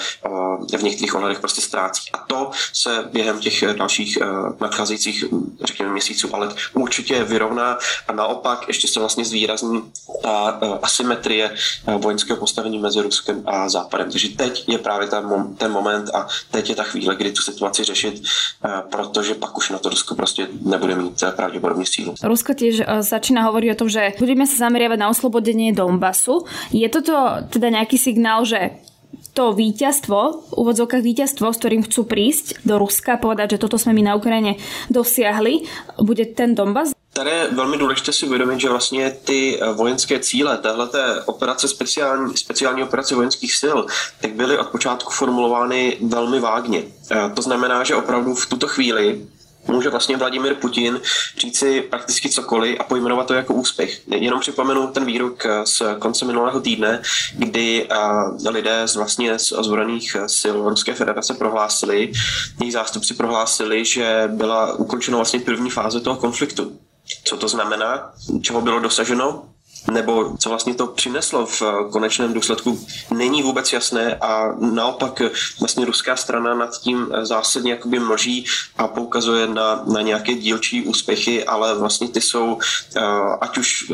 v 0.78 0.84
některých 0.84 1.16
ohledech 1.16 1.40
prostě 1.40 1.62
ztrácí. 1.62 2.12
A 2.14 2.18
to 2.18 2.52
se 2.74 3.10
během 3.12 3.40
těch 3.40 3.64
dalších 3.76 4.18
nadcházejících, 4.62 5.26
řekněme, 5.64 5.92
měsíců 5.92 6.36
ale 6.36 6.50
určitě 6.74 7.24
vyrovná 7.24 7.78
a 8.08 8.14
naopak 8.14 8.68
ještě 8.68 8.88
se 8.88 9.00
vlastně 9.00 9.26
zvýrazní 9.26 9.92
ta 10.24 10.60
asymetrie 10.82 11.56
vojenského 11.98 12.40
postavení 12.40 12.80
mezi 12.80 13.02
Ruskem 13.02 13.44
a 13.46 13.70
Západem. 13.70 14.12
Takže 14.12 14.30
teď 14.30 14.64
je 14.68 14.78
právě 14.78 15.08
ten 15.58 15.72
moment 15.72 16.10
a 16.14 16.28
teď 16.52 16.70
je 16.70 16.76
ta 16.76 16.84
chvíle, 16.84 17.16
kdy 17.16 17.32
tu 17.32 17.42
situaci 17.42 17.84
řešit 17.84 18.24
protože 18.96 19.36
pak 19.36 19.58
už 19.58 19.70
na 19.70 19.78
to 19.78 19.90
Rusko 19.90 20.16
prostě 20.16 20.48
nebude 20.62 20.96
mít 20.96 21.24
eh, 21.24 21.32
pravděpodobně 21.32 21.86
sílu. 21.86 22.16
Rusko 22.24 22.54
tiež 22.54 22.80
eh, 22.80 23.04
začína 23.04 23.44
hovoriť 23.52 23.70
o 23.76 23.80
tom, 23.84 23.90
že 23.92 24.16
budeme 24.16 24.48
sa 24.48 24.72
zameriavať 24.72 24.98
na 25.00 25.12
oslobodenie 25.12 25.76
Donbasu. 25.76 26.48
Je 26.72 26.88
toto 26.88 27.44
teda 27.52 27.76
nejaký 27.76 28.00
signál, 28.00 28.48
že 28.48 28.80
to 29.36 29.52
víťazstvo, 29.52 30.48
v 30.56 30.72
víťazstvo, 31.04 31.52
s 31.52 31.60
ktorým 31.60 31.84
chcú 31.84 32.08
prísť 32.08 32.64
do 32.64 32.80
Ruska, 32.80 33.20
povedať, 33.20 33.60
že 33.60 33.68
toto 33.68 33.76
sme 33.76 33.92
my 33.92 34.02
na 34.08 34.14
Ukrajine 34.16 34.56
dosiahli, 34.88 35.68
bude 36.00 36.24
ten 36.32 36.56
Donbass? 36.56 36.95
Tady 37.16 37.30
je 37.30 37.48
velmi 37.52 37.78
důležité 37.78 38.12
si 38.12 38.26
uvědomit, 38.26 38.60
že 38.60 38.70
vlastně 38.70 39.18
ty 39.24 39.60
eh, 39.62 39.74
vojenské 39.74 40.20
cíle 40.20 40.58
téhleté 40.58 41.22
operace, 41.26 41.68
speciální, 41.68 42.38
speciální 42.38 42.84
operace 42.84 43.16
vojenských 43.16 43.56
sil, 43.62 43.78
tak 44.22 44.32
byly 44.34 44.58
od 44.58 44.68
počátku 44.68 45.14
formulovány 45.14 45.98
velmi 46.02 46.40
vágně. 46.40 46.84
Eh, 47.12 47.32
to 47.36 47.42
znamená, 47.42 47.84
že 47.84 47.96
opravdu 47.96 48.36
v 48.36 48.46
tuto 48.46 48.68
chvíli 48.68 49.22
může 49.68 49.90
vlastně 49.90 50.18
Vladimir 50.18 50.56
Putin 50.56 51.02
říci 51.38 51.82
prakticky 51.82 52.30
cokoliv 52.30 52.78
a 52.80 52.84
pojmenovat 52.84 53.28
to 53.28 53.34
jako 53.34 53.54
úspěch. 53.54 54.02
Jenom 54.08 54.40
připomenu 54.40 54.88
ten 54.88 55.06
výrok 55.06 55.46
eh, 55.46 55.66
z 55.66 55.82
konce 56.00 56.26
minulého 56.26 56.60
týdne, 56.60 57.02
kdy 57.34 57.88
lidé 58.50 58.88
z 58.88 58.96
vlastně 58.96 59.40
z 59.40 59.52
ozbrojených 59.52 60.16
sil 60.40 60.56
Ruské 60.70 60.94
federace 60.94 61.34
prohlásili, 61.34 62.12
jejich 62.60 62.74
zástupci 62.74 63.14
prohlásili, 63.14 63.86
že 63.86 64.24
byla 64.28 64.74
ukončena 64.74 65.18
vlastně 65.18 65.40
první 65.40 65.70
fáze 65.70 66.00
toho 66.00 66.16
konfliktu. 66.16 66.85
Co 67.24 67.38
to 67.38 67.48
znamená? 67.48 68.14
Čeho 68.42 68.62
bylo 68.62 68.80
dosaženo? 68.80 69.55
Nebo 69.92 70.36
co 70.40 70.50
vlastně 70.50 70.74
to 70.74 70.88
přineslo 70.88 71.46
v 71.46 71.62
konečném 71.92 72.34
důsledku, 72.34 72.80
není 73.12 73.44
vůbec 73.44 73.74
jasné. 73.74 74.16
A 74.16 74.56
naopak 74.60 75.22
vlastně 75.60 75.86
ruská 75.86 76.16
strana 76.16 76.56
nad 76.56 76.80
tím 76.82 77.08
zásadně 77.22 77.72
jakoby 77.72 78.00
mlží 78.00 78.46
a 78.78 78.88
poukazuje 78.88 79.48
na, 79.48 79.84
na 79.94 80.02
nějaké 80.02 80.34
dílčí 80.34 80.84
úspěchy, 80.84 81.46
ale 81.46 81.76
vlastně 81.76 82.08
ty 82.08 82.22
jsou, 82.22 82.58
eh, 82.96 83.02
ať 83.42 83.58
už 83.58 83.92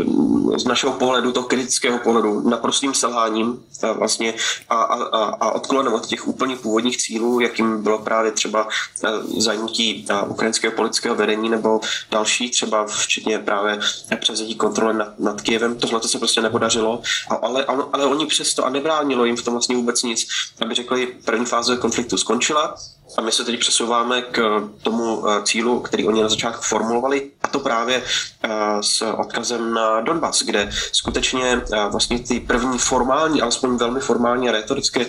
z 0.58 0.66
našeho 0.66 0.94
pohledu, 0.94 1.32
toho 1.32 1.48
kritického 1.48 2.00
pohledu, 2.00 2.50
naprostým 2.50 2.94
selháním 2.94 3.64
vlastně 3.94 4.34
a, 4.70 4.76
a, 4.76 5.24
a 5.24 5.52
odklonem 5.52 5.94
od 5.94 6.06
těch 6.06 6.28
úplně 6.28 6.56
původních 6.56 6.98
cílů, 6.98 7.40
jakým 7.40 7.84
bylo 7.84 8.00
právě 8.00 8.32
třeba 8.32 8.68
eh, 9.04 9.10
zajmutí 9.38 10.06
eh, 10.10 10.22
ukrajinského 10.28 10.76
politického 10.76 11.16
vedení 11.16 11.50
nebo 11.50 11.80
další, 12.12 12.50
třeba 12.50 12.86
včetně 12.86 13.40
právě 13.40 13.80
převzetí 14.20 14.56
kontroly 14.56 14.94
nad, 14.94 15.20
nad 15.20 15.42
Kijevem, 15.42 15.76
tohle 15.82 16.00
to 16.00 16.08
se 16.08 16.20
prostě 16.20 16.42
nepodařilo, 16.42 17.02
ale, 17.42 17.66
ale, 17.66 17.84
ale 17.94 18.06
oni 18.06 18.26
přesto 18.26 18.66
a 18.66 18.70
nebránilo 18.70 19.26
jim 19.26 19.36
v 19.36 19.44
tom 19.44 19.54
vlastně 19.54 19.76
vůbec 19.76 20.04
nic, 20.04 20.28
aby 20.62 20.76
řekli, 20.76 21.08
první 21.26 21.46
fáze 21.46 21.78
konfliktu 21.78 22.18
skončila, 22.18 22.76
a 23.18 23.22
my 23.22 23.32
se 23.32 23.46
teď 23.46 23.60
přesouváme 23.60 24.22
k 24.22 24.70
tomu 24.84 25.30
eh, 25.30 25.44
cílu, 25.44 25.80
který 25.80 26.08
oni 26.08 26.22
na 26.22 26.30
začátku 26.30 26.62
formulovali, 26.62 27.32
a 27.44 27.48
to 27.48 27.60
právě 27.60 28.04
eh, 28.44 28.50
s 28.82 29.02
odkazem 29.02 29.74
na 29.74 30.02
Donbass, 30.02 30.44
kde 30.44 30.70
skutečně 30.92 31.62
eh, 31.74 31.86
vlastně 31.92 32.20
ty 32.20 32.40
první 32.40 32.78
formální, 32.78 33.42
alespoň 33.42 33.78
velmi 33.78 34.00
formální 34.00 34.50
a 34.50 34.52
retorické 34.52 35.06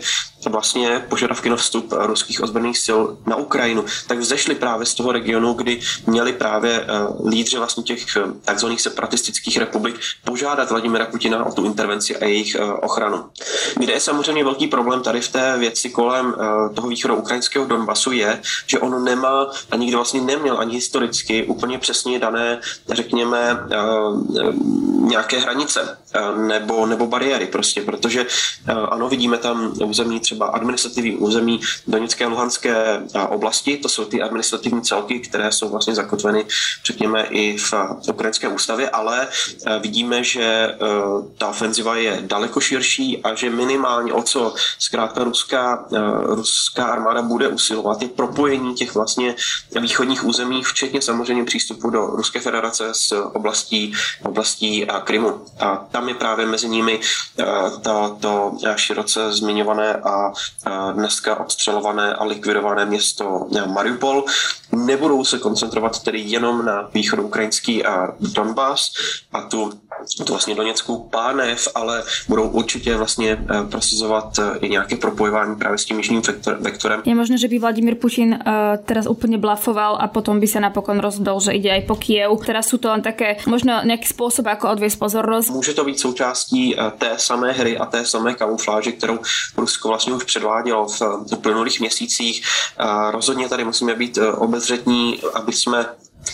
vlastně 0.49 1.04
požadavky 1.09 1.50
na 1.50 1.56
vstup 1.56 1.92
ruských 1.97 2.42
ozbrojených 2.42 2.78
sil 2.87 3.00
na 3.26 3.37
Ukrajinu, 3.37 3.85
tak 4.06 4.18
vzešly 4.18 4.54
právě 4.54 4.87
z 4.87 4.94
toho 4.94 5.12
regionu, 5.12 5.52
kdy 5.52 5.80
měli 6.06 6.32
právě 6.32 6.87
lídři 7.28 7.56
vlastně 7.59 7.82
těch 7.82 8.04
takzvaných 8.44 8.80
separatistických 8.80 9.56
republik 9.59 10.00
požádat 10.25 10.71
Vladimira 10.71 11.06
Putina 11.06 11.47
o 11.47 11.52
tu 11.52 11.64
intervenci 11.64 12.16
a 12.16 12.25
jejich 12.25 12.56
ochranu. 12.82 13.25
Kde 13.76 13.92
je 13.92 14.00
samozřejmě 14.00 14.44
velký 14.44 14.66
problém 14.66 15.02
tady 15.02 15.21
v 15.21 15.28
té 15.28 15.59
věci 15.59 15.90
kolem 15.90 16.35
toho 16.75 16.88
východu 16.88 17.16
ukrajinského 17.16 17.64
Donbass, 17.64 17.91
pasu 17.92 18.12
je, 18.12 18.40
že 18.66 18.78
on 18.78 19.04
nemá 19.04 19.52
a 19.70 19.76
nikdy 19.76 19.96
vlastně 19.96 20.20
neměl 20.20 20.58
ani 20.58 20.75
historicky 20.75 21.44
úplně 21.44 21.78
přesně 21.78 22.18
dané, 22.18 22.61
řekněme, 22.88 23.66
eh, 23.70 24.52
nějaké 25.12 25.38
hranice. 25.38 25.99
Nebo, 26.37 26.87
nebo 26.87 27.07
bariéry 27.07 27.47
prostě, 27.47 27.83
protože 27.83 28.26
ano, 28.88 29.09
vidíme 29.09 29.38
tam 29.38 29.73
území 29.85 30.21
třeba 30.21 30.47
administrativní 30.47 31.16
území 31.16 31.61
Doněcké 31.87 32.25
a 32.25 32.28
Luhanské 32.28 33.02
oblasti, 33.28 33.76
to 33.76 33.88
jsou 33.88 34.04
ty 34.04 34.23
administrativní 34.23 34.83
celky, 34.83 35.21
které 35.21 35.52
jsou 35.52 35.69
vlastně 35.69 35.95
zakotveny, 35.95 36.47
řekněme, 36.85 37.26
i 37.31 37.57
v 37.57 37.75
ukrajinské 38.09 38.49
ústavě, 38.49 38.90
ale 38.90 39.28
vidíme, 39.81 40.25
že 40.25 40.76
ta 41.38 41.49
ofenziva 41.49 41.97
je 41.97 42.19
daleko 42.23 42.61
širší 42.61 43.23
a 43.23 43.35
že 43.35 43.50
minimálně 43.50 44.12
o 44.12 44.23
co 44.23 44.54
zkrátka 44.78 45.25
ruská, 45.25 45.85
ruská 46.23 46.85
armáda 46.85 47.23
bude 47.23 47.49
usilovat, 47.49 48.02
je 48.02 48.09
propojení 48.09 48.75
těch 48.75 48.95
vlastně 48.95 49.35
východních 49.81 50.25
území, 50.25 50.62
včetně 50.62 51.02
samozřejmě 51.02 51.45
přístupu 51.45 51.90
do 51.90 52.07
Ruské 52.07 52.40
federace 52.40 52.95
z 52.95 53.12
oblastí, 53.33 53.92
oblastí 54.23 54.87
Krymu. 55.04 55.45
A 55.61 55.76
tam 55.90 56.01
je 56.09 56.14
právě 56.14 56.47
mezi 56.47 56.68
nimi 56.68 57.00
to, 57.82 58.16
to 58.21 58.52
široce 58.76 59.32
zmiňované 59.32 59.94
a 59.94 60.32
dneska 60.92 61.40
odstřelované 61.40 62.14
a 62.14 62.25
likvidované 62.25 62.85
město 62.87 63.47
Mariupol. 63.66 64.25
Nebudou 64.73 65.25
se 65.25 65.38
koncentrovat 65.38 66.02
tedy 66.02 66.21
jenom 66.21 66.64
na 66.64 66.88
východoukrajinský 66.94 67.85
a 67.85 68.09
Donbass 68.21 68.92
a 69.32 69.42
tu, 69.42 69.73
tu 70.25 70.32
vlastně 70.32 70.54
Doněckou 70.54 70.99
pánev, 70.99 71.68
ale 71.75 72.02
budou 72.28 72.49
určitě 72.49 72.97
vlastně 72.97 73.44
prosazovat 73.71 74.40
i 74.61 74.68
nějaké 74.68 74.97
propojování 74.97 75.56
právě 75.56 75.78
s 75.78 75.85
tím 75.85 75.97
jižním 75.97 76.23
vektorem. 76.61 77.02
Je 77.04 77.14
možné, 77.14 77.38
že 77.38 77.49
by 77.49 77.59
Vladimír 77.59 77.94
Putin 77.94 78.35
uh, 78.35 78.52
teraz 78.85 79.06
úplně 79.06 79.38
blafoval 79.38 79.99
a 80.00 80.09
potom 80.09 80.40
by 80.40 80.47
se 80.47 80.61
napokon 80.61 81.00
rozhodol, 81.00 81.40
že 81.40 81.52
ide 81.52 81.71
aj 81.71 81.82
po 81.87 81.97
Kiev. 81.97 82.32
Teraz 82.47 82.68
sú 82.68 82.78
to 82.78 82.88
len 82.88 83.02
také 83.02 83.37
možno 83.47 83.85
nejaký 83.85 84.09
spôsob, 84.09 84.47
ako 84.49 84.76
odviesť 84.76 84.99
pozornosť. 84.99 85.50
Může 85.50 85.75
to 85.75 85.85
být 85.85 86.00
součástí 86.00 86.76
té 86.99 87.11
samé 87.16 87.52
hry 87.52 87.78
a 87.78 87.87
té 87.87 88.04
samé 88.04 88.35
kamufláže, 88.35 88.92
kterou 88.92 89.18
Rusko 89.56 89.88
vlastně 89.88 90.12
už 90.12 90.25
předvádělo 90.25 90.87
v 90.87 91.02
uplynulých 91.32 91.80
měsících. 91.80 92.42
Rozhodně 93.11 93.49
tady 93.49 93.64
musíme 93.64 93.94
být 93.94 94.18
obezřetní, 94.37 95.21
aby 95.35 95.52
jsme 95.52 95.87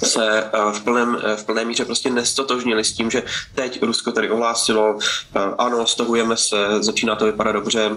se 0.04 0.50
v, 0.72 0.80
plném, 0.84 1.18
v 1.36 1.44
plné 1.44 1.64
míře 1.64 1.84
prostě 1.84 2.10
nestotožnili 2.10 2.84
s 2.84 2.92
tím, 2.92 3.10
že 3.10 3.22
teď 3.54 3.82
Rusko 3.82 4.12
tady 4.12 4.30
ohlásilo, 4.30 4.98
ano, 5.58 5.86
stahujeme 5.86 6.36
se, 6.36 6.56
začíná 6.80 7.16
to 7.16 7.24
vypadat 7.24 7.52
dobře, 7.52 7.90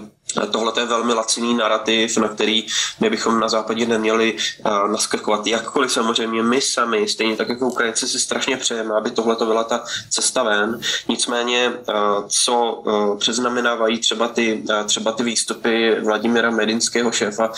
Tohle 0.50 0.72
je 0.78 0.86
velmi 0.86 1.14
laciný 1.14 1.54
narrativ, 1.54 2.16
na 2.16 2.28
který 2.28 2.66
my 3.00 3.10
bychom 3.10 3.40
na 3.40 3.48
západě 3.48 3.86
neměli 3.86 4.36
uh, 4.66 4.88
naskrkovat. 4.90 5.46
Jakkoliv 5.46 5.92
samozřejmě 5.92 6.42
my 6.42 6.60
sami, 6.60 7.08
stejně 7.08 7.36
tak 7.36 7.48
jako 7.48 7.66
Ukrajinci, 7.66 8.08
si 8.08 8.20
strašně 8.20 8.56
přejeme, 8.56 8.94
aby 8.94 9.10
tohle 9.10 9.36
byla 9.36 9.64
ta 9.64 9.84
cesta 10.10 10.42
ven. 10.42 10.80
Nicméně, 11.08 11.68
uh, 11.68 11.94
co 12.28 12.72
uh, 12.72 13.18
přeznamenávají 13.18 13.98
třeba 13.98 14.28
ty, 14.28 14.62
třeba 14.86 15.12
ty 15.12 15.22
výstupy 15.22 16.00
Vladimira 16.00 16.50
Medinského 16.50 17.12
šéfa 17.12 17.52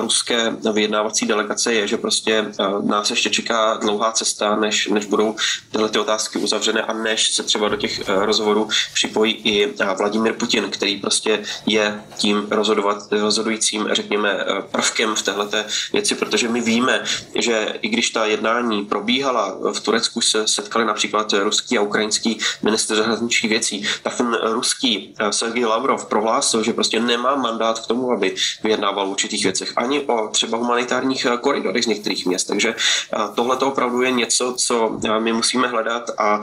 ruské 0.00 0.56
vyjednávací 0.72 1.26
delegace, 1.26 1.74
je, 1.74 1.88
že 1.88 1.96
prostě 1.96 2.52
nás 2.82 3.10
ještě 3.10 3.30
čeká 3.30 3.74
dlouhá 3.74 4.12
cesta, 4.12 4.56
než, 4.56 4.86
než 4.86 5.06
budou 5.06 5.36
tyhle 5.72 5.88
ty 5.88 5.98
otázky 5.98 6.38
uzavřené 6.38 6.82
a 6.82 6.92
než 6.92 7.34
se 7.34 7.42
třeba 7.42 7.68
do 7.68 7.76
těch 7.76 8.08
rozhovorů 8.08 8.68
připojí 8.94 9.32
i 9.32 9.74
Vladimir 9.98 10.32
Putin, 10.32 10.70
který 10.70 10.96
prostě 10.96 11.42
je 11.66 12.02
tím 12.16 12.48
rozhodujícím, 13.10 13.88
řekněme, 13.92 14.30
eh, 14.30 14.62
prvkem 14.70 15.14
v 15.14 15.22
této 15.22 15.48
věci, 15.92 16.14
protože 16.14 16.48
my 16.48 16.60
víme, 16.60 17.04
že 17.34 17.74
i 17.82 17.88
když 17.88 18.10
ta 18.10 18.24
jednání 18.24 18.84
probíhala, 18.84 19.56
v 19.72 19.80
Turecku 19.80 20.20
se 20.20 20.48
setkali 20.48 20.84
například 20.84 21.32
ruský 21.32 21.78
a 21.78 21.82
ukrajinský 21.82 22.38
minister 22.62 22.96
zahraničních 22.96 23.50
věcí, 23.50 23.84
tak 24.02 24.16
ten 24.16 24.38
ruský 24.42 25.14
eh, 25.18 25.32
Sergej 25.32 25.64
Lavrov 25.64 26.06
prohlásil, 26.06 26.62
že 26.62 26.72
prostě 26.72 27.00
nemá 27.00 27.36
mandát 27.36 27.78
k 27.78 27.86
tomu, 27.86 28.12
aby 28.12 28.34
vyjednával 28.62 29.06
v 29.06 29.10
určitých 29.10 29.44
věcech, 29.44 29.72
ani 29.76 30.00
o 30.00 30.28
třeba 30.28 30.58
humanitárních 30.58 31.26
eh, 31.26 31.36
koridorech 31.36 31.84
z 31.84 31.86
některých 31.86 32.26
měst. 32.26 32.44
Takže 32.44 32.74
tohle 33.34 33.56
to 33.56 33.66
opravdu 33.66 34.02
je 34.02 34.10
něco, 34.10 34.54
co 34.58 34.98
my 35.18 35.32
musíme 35.32 35.68
hledat 35.68 36.10
a 36.18 36.42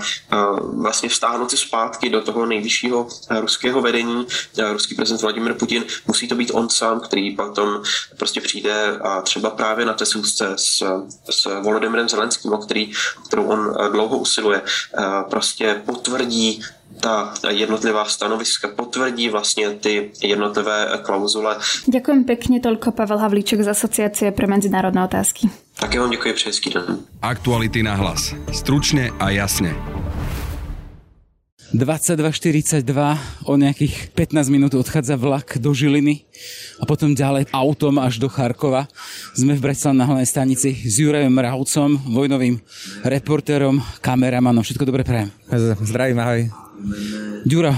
vlastně 0.77 1.09
vstáhnout 1.09 1.51
si 1.51 1.57
zpátky 1.57 2.09
do 2.09 2.21
toho 2.21 2.45
nejvyššího 2.45 3.07
ruského 3.39 3.81
vedení. 3.81 4.27
Ruský 4.71 4.95
prezident 4.95 5.21
Vladimir 5.21 5.53
Putin, 5.55 5.83
musí 6.07 6.27
to 6.27 6.35
být 6.35 6.51
on 6.53 6.69
sám, 6.69 6.99
který 6.99 7.35
potom 7.35 7.81
prostě 8.17 8.41
přijde 8.41 8.97
a 8.97 9.21
třeba 9.21 9.49
právě 9.49 9.85
na 9.85 9.93
té 9.93 10.05
schůzce 10.05 10.53
s, 10.55 10.83
s 11.29 11.61
Volodymyrem 11.61 12.09
Zelenským, 12.09 12.53
o 12.53 12.57
který, 12.57 12.91
kterou 13.27 13.43
on 13.43 13.75
eh, 13.79 13.89
dlouho 13.89 14.17
usiluje, 14.17 14.61
eh, 14.97 15.03
prostě 15.29 15.81
potvrdí 15.85 16.61
ta 17.01 17.33
jednotlivá 17.49 18.05
stanoviska 18.05 18.67
potvrdí 18.67 19.29
vlastně 19.29 19.69
ty 19.69 20.11
jednotlivé 20.21 20.99
klauzule. 21.03 21.57
Děkuji 21.85 22.23
pěkně, 22.23 22.59
tolko 22.59 22.91
Pavel 22.91 23.17
Havlíček 23.17 23.61
z 23.61 23.67
Asociace 23.67 24.31
pro 24.31 24.47
mezinárodné 24.47 25.03
otázky. 25.03 25.49
Také 25.79 25.99
vám 25.99 26.09
děkuji, 26.09 26.33
přeji 26.33 26.73
den. 26.73 26.97
Aktuality 27.21 27.83
na 27.83 27.95
hlas. 27.95 28.33
Stručne 28.53 29.09
a 29.19 29.29
jasne. 29.29 29.94
22.42, 31.73 33.49
o 33.49 33.53
nejakých 33.57 34.13
15 34.13 34.53
minút 34.53 34.77
odchádza 34.77 35.17
vlak 35.17 35.57
do 35.57 35.73
Žiliny 35.73 36.21
a 36.77 36.85
potom 36.85 37.17
ďalej 37.17 37.49
autom 37.49 37.97
až 37.97 38.21
do 38.21 38.29
Charkova. 38.29 38.85
Sme 39.33 39.57
v 39.57 39.65
Bratislave 39.65 39.97
na 39.97 40.05
hlavnej 40.05 40.29
stanici 40.29 40.77
s 40.77 41.01
Jurajom 41.01 41.33
Mravcom, 41.33 41.97
vojnovým 42.13 42.61
reportérom, 43.01 43.81
kameramanom. 43.97 44.61
Všetko 44.61 44.85
dobre 44.85 45.01
prajem. 45.01 45.33
Zdravím, 45.81 46.21
ahoj. 46.21 46.41
Ďuro, 47.49 47.73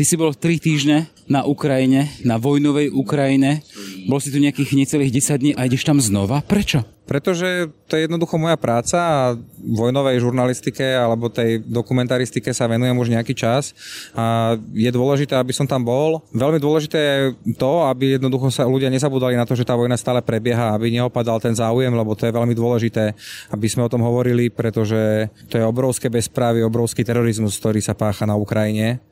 ty 0.00 0.08
si 0.08 0.16
bol 0.16 0.32
3 0.32 0.56
týždne 0.56 1.12
na 1.28 1.44
Ukrajine, 1.44 2.08
na 2.24 2.40
vojnovej 2.40 2.88
Ukrajine. 2.88 3.60
Bol 4.08 4.16
si 4.16 4.32
tu 4.32 4.40
nejakých 4.40 4.72
necelých 4.72 5.12
10 5.12 5.36
dní 5.36 5.52
a 5.52 5.68
ideš 5.68 5.84
tam 5.84 6.00
znova. 6.00 6.40
Prečo? 6.40 6.88
Pretože 7.04 7.68
to 7.84 8.00
je 8.00 8.08
jednoducho 8.08 8.40
moja 8.40 8.56
práca 8.56 8.96
a 8.96 9.36
vojnovej 9.60 10.24
žurnalistike 10.24 10.80
alebo 10.80 11.28
tej 11.28 11.60
dokumentaristike 11.68 12.48
sa 12.56 12.64
venujem 12.64 12.96
už 12.96 13.12
nejaký 13.12 13.36
čas 13.36 13.76
a 14.16 14.56
je 14.72 14.88
dôležité, 14.88 15.36
aby 15.36 15.52
som 15.52 15.68
tam 15.68 15.84
bol. 15.84 16.24
Veľmi 16.32 16.56
dôležité 16.56 16.96
je 16.96 17.20
to, 17.60 17.84
aby 17.84 18.16
jednoducho 18.16 18.48
sa 18.48 18.64
ľudia 18.64 18.88
nezabudali 18.88 19.36
na 19.36 19.44
to, 19.44 19.52
že 19.52 19.68
tá 19.68 19.76
vojna 19.76 20.00
stále 20.00 20.24
prebieha, 20.24 20.72
aby 20.72 20.96
neopadal 20.96 21.44
ten 21.44 21.52
záujem, 21.52 21.92
lebo 21.92 22.16
to 22.16 22.24
je 22.24 22.32
veľmi 22.32 22.56
dôležité, 22.56 23.12
aby 23.52 23.66
sme 23.68 23.84
o 23.84 23.92
tom 23.92 24.00
hovorili, 24.00 24.48
pretože 24.48 25.28
to 25.52 25.60
je 25.60 25.66
obrovské 25.66 26.08
bezprávy, 26.08 26.64
obrovský 26.64 27.04
terorizmus, 27.04 27.60
ktorý 27.60 27.84
sa 27.84 27.92
pácha 27.92 28.24
na 28.24 28.38
Ukrajine 28.38 29.09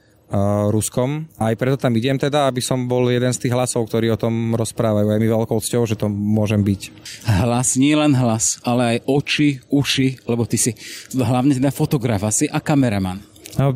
Ruskom. 0.68 1.24
Aj 1.40 1.56
preto 1.56 1.80
tam 1.80 1.96
idem 1.96 2.20
teda, 2.20 2.52
aby 2.52 2.60
som 2.60 2.84
bol 2.84 3.08
jeden 3.08 3.32
z 3.32 3.48
tých 3.48 3.56
hlasov, 3.56 3.88
ktorí 3.88 4.12
o 4.12 4.20
tom 4.20 4.52
rozprávajú. 4.52 5.08
Je 5.08 5.22
mi 5.24 5.28
veľkou 5.28 5.56
cťou, 5.56 5.88
že 5.88 5.96
to 5.96 6.12
môžem 6.12 6.60
byť. 6.60 6.80
Hlas, 7.24 7.80
nie 7.80 7.96
len 7.96 8.12
hlas, 8.12 8.60
ale 8.60 8.96
aj 8.96 8.98
oči, 9.08 9.48
uši, 9.72 10.28
lebo 10.28 10.44
ty 10.44 10.60
si 10.60 10.76
hlavne 11.16 11.56
teda 11.56 11.72
fotograf 11.72 12.20
asi 12.28 12.44
a 12.44 12.60
kameraman. 12.60 13.24
No, 13.56 13.74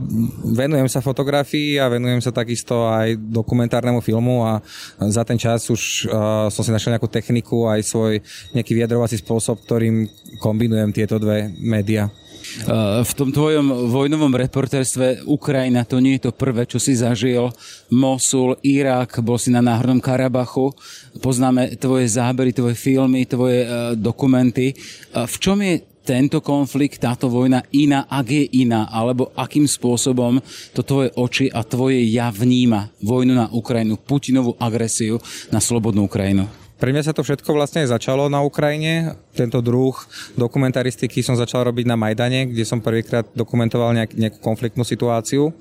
venujem 0.53 0.87
sa 0.87 1.03
fotografii 1.03 1.81
a 1.81 1.91
venujem 1.91 2.23
sa 2.23 2.31
takisto 2.31 2.87
aj 2.87 3.19
dokumentárnemu 3.19 3.99
filmu 3.99 4.47
a 4.47 4.63
za 5.11 5.27
ten 5.27 5.41
čas 5.41 5.67
už 5.73 6.07
uh, 6.07 6.47
som 6.53 6.63
si 6.63 6.71
našiel 6.71 6.95
nejakú 6.95 7.11
techniku 7.11 7.67
aj 7.67 7.81
svoj 7.83 8.13
nejaký 8.55 8.79
vyjadrovací 8.79 9.19
spôsob, 9.19 9.65
ktorým 9.65 10.07
kombinujem 10.39 10.95
tieto 10.95 11.17
dve 11.17 11.51
média. 11.59 12.13
Eh, 12.43 13.03
v 13.03 13.13
tom 13.15 13.31
tvojom 13.31 13.91
vojnovom 13.91 14.35
reportérstve 14.35 15.23
Ukrajina, 15.27 15.87
to 15.87 16.03
nie 16.03 16.19
je 16.19 16.29
to 16.29 16.33
prvé, 16.35 16.67
čo 16.67 16.83
si 16.83 16.99
zažil. 16.99 17.55
Mosul, 17.89 18.59
Irak, 18.67 19.23
bol 19.23 19.39
si 19.39 19.55
na 19.55 19.63
Náhornom 19.63 20.03
Karabachu. 20.03 20.75
Poznáme 21.23 21.79
tvoje 21.79 22.11
zábery, 22.11 22.51
tvoje 22.51 22.75
filmy, 22.75 23.25
tvoje 23.25 23.65
uh, 23.65 23.95
dokumenty. 23.95 24.75
Uh, 25.15 25.25
v 25.29 25.37
čom 25.39 25.59
je 25.63 25.81
tento 26.03 26.43
konflikt, 26.43 26.99
táto 26.99 27.31
vojna 27.31 27.63
iná, 27.71 28.11
ak 28.11 28.27
je 28.27 28.45
iná, 28.59 28.91
alebo 28.91 29.31
akým 29.39 29.71
spôsobom 29.71 30.43
to 30.75 30.83
tvoje 30.83 31.15
oči 31.15 31.47
a 31.47 31.63
tvoje 31.63 32.03
ja 32.11 32.35
vníma 32.35 32.91
vojnu 32.99 33.39
na 33.39 33.47
Ukrajinu, 33.55 33.95
Putinovú 34.03 34.59
agresiu 34.59 35.23
na 35.55 35.63
slobodnú 35.63 36.11
Ukrajinu? 36.11 36.62
Pre 36.83 36.91
mňa 36.91 37.07
sa 37.07 37.15
to 37.15 37.23
všetko 37.23 37.55
vlastne 37.55 37.87
začalo 37.87 38.27
na 38.27 38.43
Ukrajine. 38.43 39.15
Tento 39.39 39.63
druh 39.63 39.95
dokumentaristiky 40.35 41.23
som 41.23 41.39
začal 41.39 41.71
robiť 41.71 41.87
na 41.87 41.95
Majdane, 41.95 42.51
kde 42.51 42.67
som 42.67 42.83
prvýkrát 42.83 43.23
dokumentoval 43.39 43.95
nejak, 43.95 44.19
nejakú 44.19 44.43
konfliktnú 44.43 44.83
situáciu. 44.83 45.55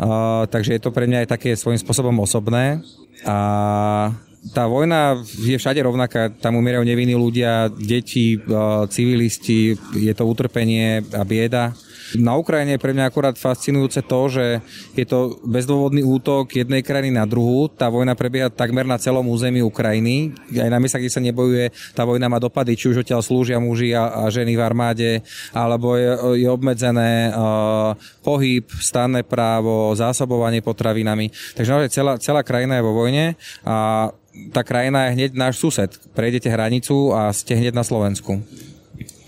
Uh, 0.00 0.48
takže 0.48 0.72
je 0.72 0.80
to 0.80 0.88
pre 0.88 1.04
mňa 1.04 1.28
aj 1.28 1.36
také 1.36 1.52
svojím 1.60 1.76
spôsobom 1.76 2.16
osobné. 2.24 2.80
A 3.28 3.36
tá 4.56 4.64
vojna 4.64 5.20
je 5.44 5.60
všade 5.60 5.84
rovnaká, 5.84 6.32
tam 6.40 6.56
umierajú 6.56 6.88
nevinní 6.88 7.20
ľudia, 7.20 7.68
deti, 7.68 8.40
civilisti, 8.88 9.76
je 9.92 10.12
to 10.16 10.24
utrpenie 10.24 11.04
a 11.12 11.22
bieda 11.22 11.76
Na 12.18 12.36
Ukrajine 12.36 12.76
je 12.76 12.82
pre 12.82 12.92
mňa 12.92 13.08
akurát 13.08 13.36
fascinujúce 13.38 14.04
to, 14.04 14.20
že 14.28 14.44
je 14.92 15.06
to 15.08 15.40
bezdôvodný 15.46 16.04
útok 16.04 16.52
jednej 16.52 16.84
krajiny 16.84 17.16
na 17.16 17.24
druhú. 17.24 17.72
Tá 17.72 17.88
vojna 17.88 18.12
prebieha 18.12 18.52
takmer 18.52 18.84
na 18.84 19.00
celom 19.00 19.24
území 19.28 19.64
Ukrajiny. 19.64 20.36
Aj 20.60 20.68
na 20.68 20.76
miestach, 20.76 21.00
kde 21.00 21.12
sa 21.12 21.24
nebojuje, 21.24 21.72
tá 21.96 22.04
vojna 22.04 22.28
má 22.28 22.36
dopady, 22.36 22.76
či 22.76 22.92
už 22.92 23.06
odtiaľ 23.06 23.24
slúžia 23.24 23.56
muži 23.62 23.96
a, 23.96 24.26
a 24.26 24.28
ženy 24.28 24.58
v 24.58 24.64
armáde, 24.64 25.10
alebo 25.56 25.96
je, 25.96 26.42
je 26.44 26.48
obmedzené 26.50 27.32
uh, 27.32 27.96
pohyb, 28.20 28.66
stanné 28.80 29.24
právo, 29.24 29.92
zásobovanie 29.96 30.60
potravinami. 30.60 31.32
Takže 31.56 31.72
naozaj 31.72 31.90
celá, 31.92 32.12
celá 32.20 32.40
krajina 32.44 32.76
je 32.76 32.86
vo 32.86 32.92
vojne 32.92 33.38
a 33.64 34.10
tá 34.52 34.64
krajina 34.64 35.08
je 35.08 35.14
hneď 35.16 35.30
náš 35.36 35.60
sused. 35.60 35.92
Prejdete 36.16 36.48
hranicu 36.48 37.12
a 37.12 37.28
ste 37.36 37.52
hneď 37.52 37.76
na 37.76 37.84
Slovensku. 37.84 38.40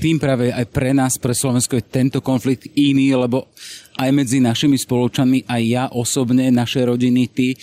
Tým 0.04 0.20
práve 0.20 0.52
aj 0.52 0.68
pre 0.68 0.92
nás, 0.92 1.16
pre 1.16 1.32
Slovensko 1.32 1.80
je 1.80 1.88
tento 1.88 2.20
konflikt 2.20 2.68
iný, 2.76 3.16
lebo 3.16 3.48
aj 3.96 4.12
medzi 4.12 4.36
našimi 4.36 4.76
spoločanmi, 4.76 5.48
aj 5.48 5.62
ja 5.64 5.84
osobne, 5.88 6.52
naše 6.52 6.84
rodiny, 6.84 7.32
ty, 7.32 7.56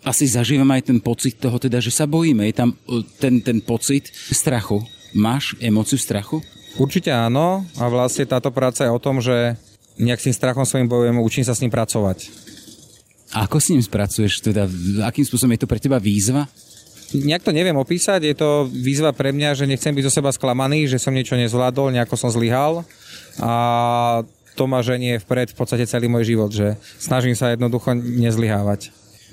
asi 0.00 0.24
zažívam 0.24 0.72
aj 0.72 0.88
ten 0.88 1.04
pocit 1.04 1.36
toho, 1.36 1.60
teda, 1.60 1.84
že 1.84 1.92
sa 1.92 2.08
bojíme. 2.08 2.48
Je 2.48 2.56
tam 2.56 2.72
e, 2.72 3.04
ten, 3.20 3.44
ten 3.44 3.60
pocit 3.60 4.08
strachu. 4.08 4.80
Máš 5.12 5.52
emóciu 5.60 6.00
strachu? 6.00 6.40
Určite 6.80 7.12
áno 7.12 7.68
a 7.76 7.84
vlastne 7.92 8.24
táto 8.24 8.48
práca 8.48 8.88
je 8.88 8.90
o 8.90 8.96
tom, 8.96 9.20
že 9.20 9.60
nejak 10.00 10.16
s 10.16 10.26
tým 10.32 10.36
strachom 10.40 10.64
svojim 10.64 10.88
bojujem, 10.88 11.20
učím 11.20 11.44
sa 11.44 11.52
s 11.52 11.60
ním 11.60 11.68
pracovať. 11.68 12.32
A 13.36 13.44
ako 13.44 13.60
s 13.60 13.68
ním 13.68 13.84
spracuješ? 13.84 14.40
Teda, 14.40 14.64
akým 15.04 15.28
spôsobom 15.28 15.52
je 15.52 15.60
to 15.60 15.68
pre 15.68 15.76
teba 15.76 16.00
výzva? 16.00 16.48
Nejak 17.12 17.44
to 17.44 17.52
neviem 17.52 17.76
opísať, 17.76 18.24
je 18.24 18.36
to 18.36 18.68
výzva 18.68 19.12
pre 19.12 19.30
mňa, 19.30 19.56
že 19.56 19.68
nechcem 19.68 19.92
byť 19.92 20.04
zo 20.08 20.12
seba 20.12 20.32
sklamaný, 20.32 20.88
že 20.88 20.96
som 20.96 21.12
niečo 21.12 21.36
nezvládol, 21.36 21.92
nejako 21.92 22.16
som 22.16 22.32
zlyhal. 22.32 22.84
A 23.40 23.52
to 24.56 24.68
ma 24.68 24.84
ženie 24.84 25.20
vpred 25.20 25.52
v 25.52 25.56
podstate 25.56 25.88
celý 25.88 26.08
môj 26.08 26.28
život, 26.32 26.50
že 26.52 26.76
snažím 27.00 27.36
sa 27.36 27.52
jednoducho 27.52 27.96
nezlyhávať. 27.96 28.92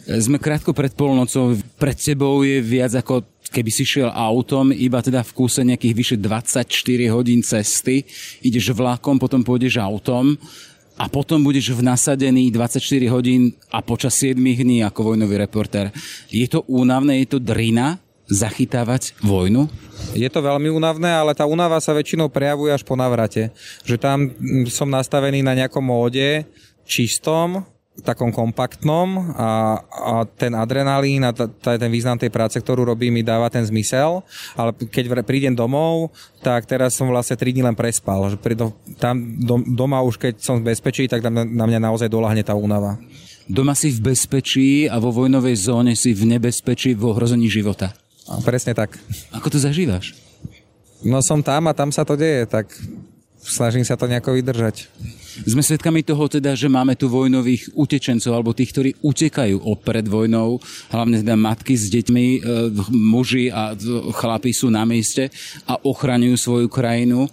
Sme 0.09 0.39
krátko 0.41 0.71
pred 0.73 0.95
polnocou, 0.95 1.53
pred 1.77 1.93
tebou 1.93 2.41
je 2.41 2.63
viac 2.63 2.95
ako 2.95 3.21
keby 3.49 3.71
si 3.73 3.83
šiel 3.83 4.09
autom, 4.09 4.69
iba 4.71 5.01
teda 5.01 5.25
v 5.25 5.35
kúse 5.35 5.61
nejakých 5.65 5.93
vyše 5.93 6.15
24 6.17 6.65
hodín 7.13 7.41
cesty, 7.41 8.05
ideš 8.45 8.71
vlakom, 8.73 9.17
potom 9.17 9.41
pôjdeš 9.41 9.81
autom 9.81 10.37
a 10.99 11.07
potom 11.07 11.39
budeš 11.39 11.71
v 11.71 11.88
nasadený 11.88 12.51
24 12.51 12.83
hodín 13.07 13.55
a 13.71 13.79
počas 13.79 14.19
7 14.19 14.35
dní 14.35 14.83
ako 14.83 15.15
vojnový 15.15 15.39
reportér. 15.39 15.95
Je 16.27 16.43
to 16.51 16.67
únavné, 16.67 17.23
je 17.23 17.27
to 17.31 17.39
drina 17.39 18.03
zachytávať 18.27 19.15
vojnu? 19.23 19.71
Je 20.13 20.27
to 20.27 20.43
veľmi 20.43 20.69
únavné, 20.69 21.09
ale 21.09 21.31
tá 21.33 21.47
únava 21.47 21.79
sa 21.79 21.95
väčšinou 21.95 22.29
prejavuje 22.29 22.75
až 22.75 22.83
po 22.83 22.99
navrate. 22.99 23.55
Že 23.88 23.95
tam 23.97 24.17
mm, 24.29 24.67
som 24.69 24.91
nastavený 24.91 25.39
na 25.39 25.55
nejakom 25.55 25.81
móde 25.81 26.45
čistom, 26.83 27.63
takom 27.99 28.32
kompaktnom 28.32 29.36
a, 29.36 29.82
a 29.84 30.13
ten 30.23 30.56
adrenalín 30.56 31.25
a 31.28 31.36
t- 31.36 31.52
t- 31.52 31.80
ten 31.80 31.91
význam 31.91 32.15
tej 32.15 32.32
práce, 32.32 32.56
ktorú 32.56 32.88
robím, 32.88 33.19
mi 33.19 33.23
dáva 33.25 33.52
ten 33.52 33.63
zmysel, 33.65 34.23
ale 34.56 34.71
keď 34.71 35.23
prídem 35.28 35.52
domov, 35.52 36.15
tak 36.39 36.63
teraz 36.63 36.95
som 36.95 37.12
vlastne 37.12 37.36
3 37.36 37.52
dní 37.52 37.63
len 37.63 37.75
prespal. 37.75 38.32
Že 38.32 38.38
pri 38.39 38.56
do, 38.56 38.71
tam 38.97 39.19
do, 39.39 39.60
doma 39.67 39.99
už 39.99 40.15
keď 40.15 40.39
som 40.39 40.63
v 40.63 40.71
bezpečí, 40.71 41.12
tak 41.12 41.19
tam 41.19 41.36
na 41.36 41.65
mňa 41.67 41.80
naozaj 41.91 42.08
dolahne 42.08 42.41
tá 42.41 42.56
únava. 42.56 42.95
Doma 43.49 43.73
si 43.73 43.89
v 43.89 44.13
bezpečí 44.13 44.86
a 44.86 45.02
vo 45.02 45.10
vojnovej 45.10 45.58
zóne 45.58 45.97
si 45.97 46.13
v 46.13 46.38
nebezpečí, 46.38 46.93
v 46.93 47.04
ohrození 47.10 47.49
života. 47.49 47.91
A 48.30 48.38
presne 48.45 48.78
tak. 48.78 48.95
Ako 49.34 49.49
to 49.49 49.58
zažívaš? 49.58 50.13
No 51.02 51.23
som 51.25 51.41
tam 51.41 51.65
a 51.65 51.73
tam 51.73 51.89
sa 51.89 52.06
to 52.06 52.13
deje, 52.13 52.45
tak 52.45 52.69
snažím 53.41 53.82
sa 53.82 53.97
to 53.97 54.06
nejako 54.06 54.38
vydržať. 54.38 54.86
Sme 55.43 55.65
svedkami 55.65 56.01
toho 56.05 56.25
teda, 56.29 56.53
že 56.53 56.71
máme 56.71 56.93
tu 56.95 57.09
vojnových 57.09 57.73
utečencov 57.73 58.31
alebo 58.33 58.55
tých, 58.55 58.71
ktorí 58.73 58.89
utekajú 59.01 59.61
pred 59.81 60.05
vojnou, 60.05 60.59
hlavne 60.93 61.21
teda 61.21 61.35
matky 61.39 61.75
s 61.75 61.89
deťmi, 61.89 62.25
e, 62.25 62.39
muži 62.93 63.49
a 63.49 63.73
chlapi 64.13 64.53
sú 64.53 64.69
na 64.69 64.83
mieste 64.85 65.33
a 65.65 65.77
ochraňujú 65.79 66.35
svoju 66.37 66.67
krajinu. 66.67 67.27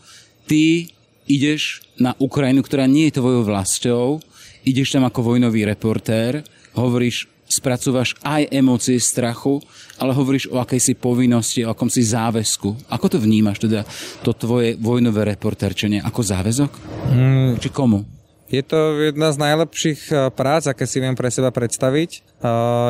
Ty 0.47 0.89
ideš 1.27 1.83
na 1.99 2.15
Ukrajinu, 2.17 2.63
ktorá 2.63 2.87
nie 2.87 3.11
je 3.11 3.19
tvojou 3.19 3.43
vlastou, 3.43 4.23
ideš 4.63 4.95
tam 4.95 5.07
ako 5.07 5.35
vojnový 5.35 5.67
reportér, 5.67 6.43
hovoríš 6.75 7.36
spracúvaš 7.47 8.19
aj 8.27 8.51
emócie 8.51 8.99
strachu, 8.99 9.63
ale 9.97 10.13
hovoríš 10.13 10.51
o 10.51 10.59
akejsi 10.59 10.99
povinnosti, 10.99 11.63
o 11.63 11.73
akomsi 11.73 12.03
záväzku. 12.03 12.91
Ako 12.91 13.07
to 13.07 13.19
vnímaš, 13.23 13.63
teda 13.63 13.87
to 14.27 14.35
tvoje 14.35 14.75
vojnové 14.77 15.25
reporterčenie? 15.35 16.03
Ako 16.03 16.21
záväzok? 16.21 16.71
Mm. 17.15 17.53
Či 17.63 17.69
komu? 17.71 18.05
Je 18.47 18.63
to 18.63 19.03
jedna 19.03 19.35
z 19.35 19.43
najlepších 19.43 20.01
eh, 20.15 20.31
prác, 20.31 20.71
aké 20.71 20.87
si 20.87 21.03
viem 21.03 21.19
pre 21.19 21.31
seba 21.35 21.51
predstaviť. 21.51 22.11
Eh, 22.15 22.23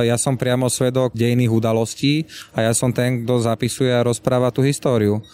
ja 0.09 0.17
som 0.21 0.37
priamo 0.37 0.69
svedok 0.69 1.17
dejných 1.17 1.49
udalostí 1.49 2.29
a 2.53 2.69
ja 2.69 2.73
som 2.77 2.93
ten, 2.93 3.25
kto 3.25 3.41
zapisuje 3.41 3.89
a 3.89 4.05
rozpráva 4.05 4.53
tú 4.53 4.61
históriu. 4.61 5.25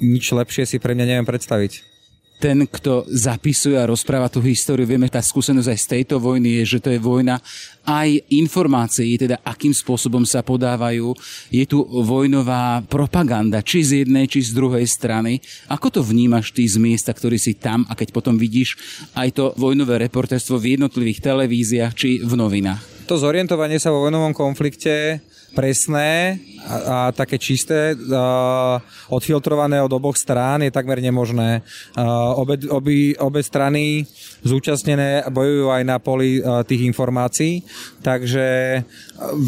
Nič 0.00 0.32
lepšie 0.32 0.64
si 0.64 0.76
pre 0.80 0.96
mňa 0.96 1.06
neviem 1.16 1.28
predstaviť 1.28 1.93
ten, 2.38 2.68
kto 2.68 3.08
zapisuje 3.08 3.78
a 3.78 3.88
rozpráva 3.88 4.28
tú 4.28 4.42
históriu, 4.44 4.84
vieme, 4.84 5.08
tá 5.08 5.22
skúsenosť 5.22 5.68
aj 5.70 5.78
z 5.80 5.90
tejto 5.96 6.16
vojny 6.20 6.60
je, 6.60 6.76
že 6.76 6.82
to 6.82 6.92
je 6.92 7.00
vojna 7.00 7.40
aj 7.84 8.20
informácií, 8.32 9.16
teda 9.16 9.40
akým 9.44 9.72
spôsobom 9.72 10.24
sa 10.28 10.44
podávajú. 10.44 11.16
Je 11.48 11.64
tu 11.64 11.84
vojnová 11.84 12.84
propaganda, 12.84 13.64
či 13.64 13.84
z 13.84 14.04
jednej, 14.04 14.28
či 14.28 14.44
z 14.44 14.52
druhej 14.52 14.84
strany. 14.84 15.40
Ako 15.72 15.88
to 15.88 16.00
vnímaš 16.04 16.52
ty 16.52 16.68
z 16.68 16.76
miesta, 16.76 17.16
ktorý 17.16 17.40
si 17.40 17.56
tam 17.56 17.88
a 17.88 17.96
keď 17.96 18.12
potom 18.12 18.36
vidíš 18.36 18.76
aj 19.16 19.28
to 19.32 19.44
vojnové 19.56 20.00
reportérstvo 20.04 20.60
v 20.60 20.76
jednotlivých 20.76 21.24
televíziách 21.24 21.92
či 21.96 22.20
v 22.20 22.32
novinách? 22.36 23.08
To 23.08 23.20
zorientovanie 23.20 23.76
sa 23.76 23.92
vo 23.92 24.08
vojnovom 24.08 24.32
konflikte 24.32 25.20
presné 25.52 26.40
a, 26.64 27.08
a 27.08 27.12
také 27.12 27.36
čisté, 27.36 27.92
a, 27.92 28.80
odfiltrované 29.12 29.80
od 29.84 29.92
oboch 29.92 30.16
strán 30.16 30.64
je 30.64 30.72
takmer 30.72 30.98
nemožné. 31.04 31.60
A, 31.94 32.32
obe, 32.34 32.56
obi, 32.72 33.12
obe 33.20 33.40
strany 33.44 34.08
zúčastnené 34.40 35.28
bojujú 35.28 35.68
aj 35.68 35.82
na 35.84 35.96
poli 36.00 36.40
a, 36.40 36.64
tých 36.64 36.88
informácií, 36.88 37.60
takže 38.00 38.80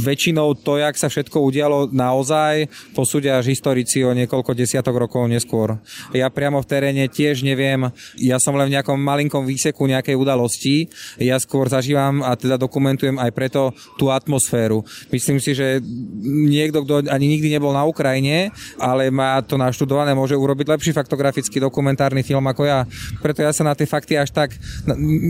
väčšinou 0.04 0.56
to, 0.60 0.78
jak 0.78 0.96
sa 0.96 1.08
všetko 1.08 1.40
udialo 1.40 1.88
naozaj, 1.90 2.68
posúdia 2.92 3.40
až 3.40 3.52
historici 3.52 4.04
o 4.04 4.12
niekoľko 4.12 4.52
desiatok 4.52 4.96
rokov 4.96 5.26
neskôr. 5.26 5.80
Ja 6.12 6.28
priamo 6.28 6.60
v 6.60 6.70
teréne 6.70 7.04
tiež 7.08 7.42
neviem, 7.42 7.88
ja 8.20 8.36
som 8.36 8.54
len 8.56 8.68
v 8.68 8.74
nejakom 8.78 8.96
malinkom 8.96 9.44
výseku 9.48 9.88
nejakej 9.88 10.16
udalosti, 10.16 10.88
ja 11.20 11.40
skôr 11.40 11.68
zažívam 11.72 12.20
a 12.20 12.36
teda 12.36 12.60
dokumentujem 12.60 13.16
aj 13.16 13.30
preto 13.32 13.62
tú 13.96 14.12
atmosféru. 14.12 14.84
Myslím 15.08 15.40
si, 15.40 15.56
že 15.56 15.80
niekto, 16.22 16.84
kto 16.84 17.05
ani 17.08 17.26
nikdy 17.36 17.56
nebol 17.56 17.72
na 17.72 17.86
Ukrajine, 17.86 18.50
ale 18.76 19.08
má 19.10 19.40
to 19.42 19.56
naštudované, 19.56 20.12
môže 20.12 20.36
urobiť 20.36 20.66
lepší 20.68 20.90
faktografický 20.92 21.58
dokumentárny 21.62 22.22
film 22.22 22.44
ako 22.46 22.62
ja. 22.66 22.84
Preto 23.22 23.42
ja 23.42 23.50
sa 23.50 23.66
na 23.66 23.74
tie 23.74 23.88
fakty 23.88 24.18
až 24.18 24.30
tak, 24.30 24.54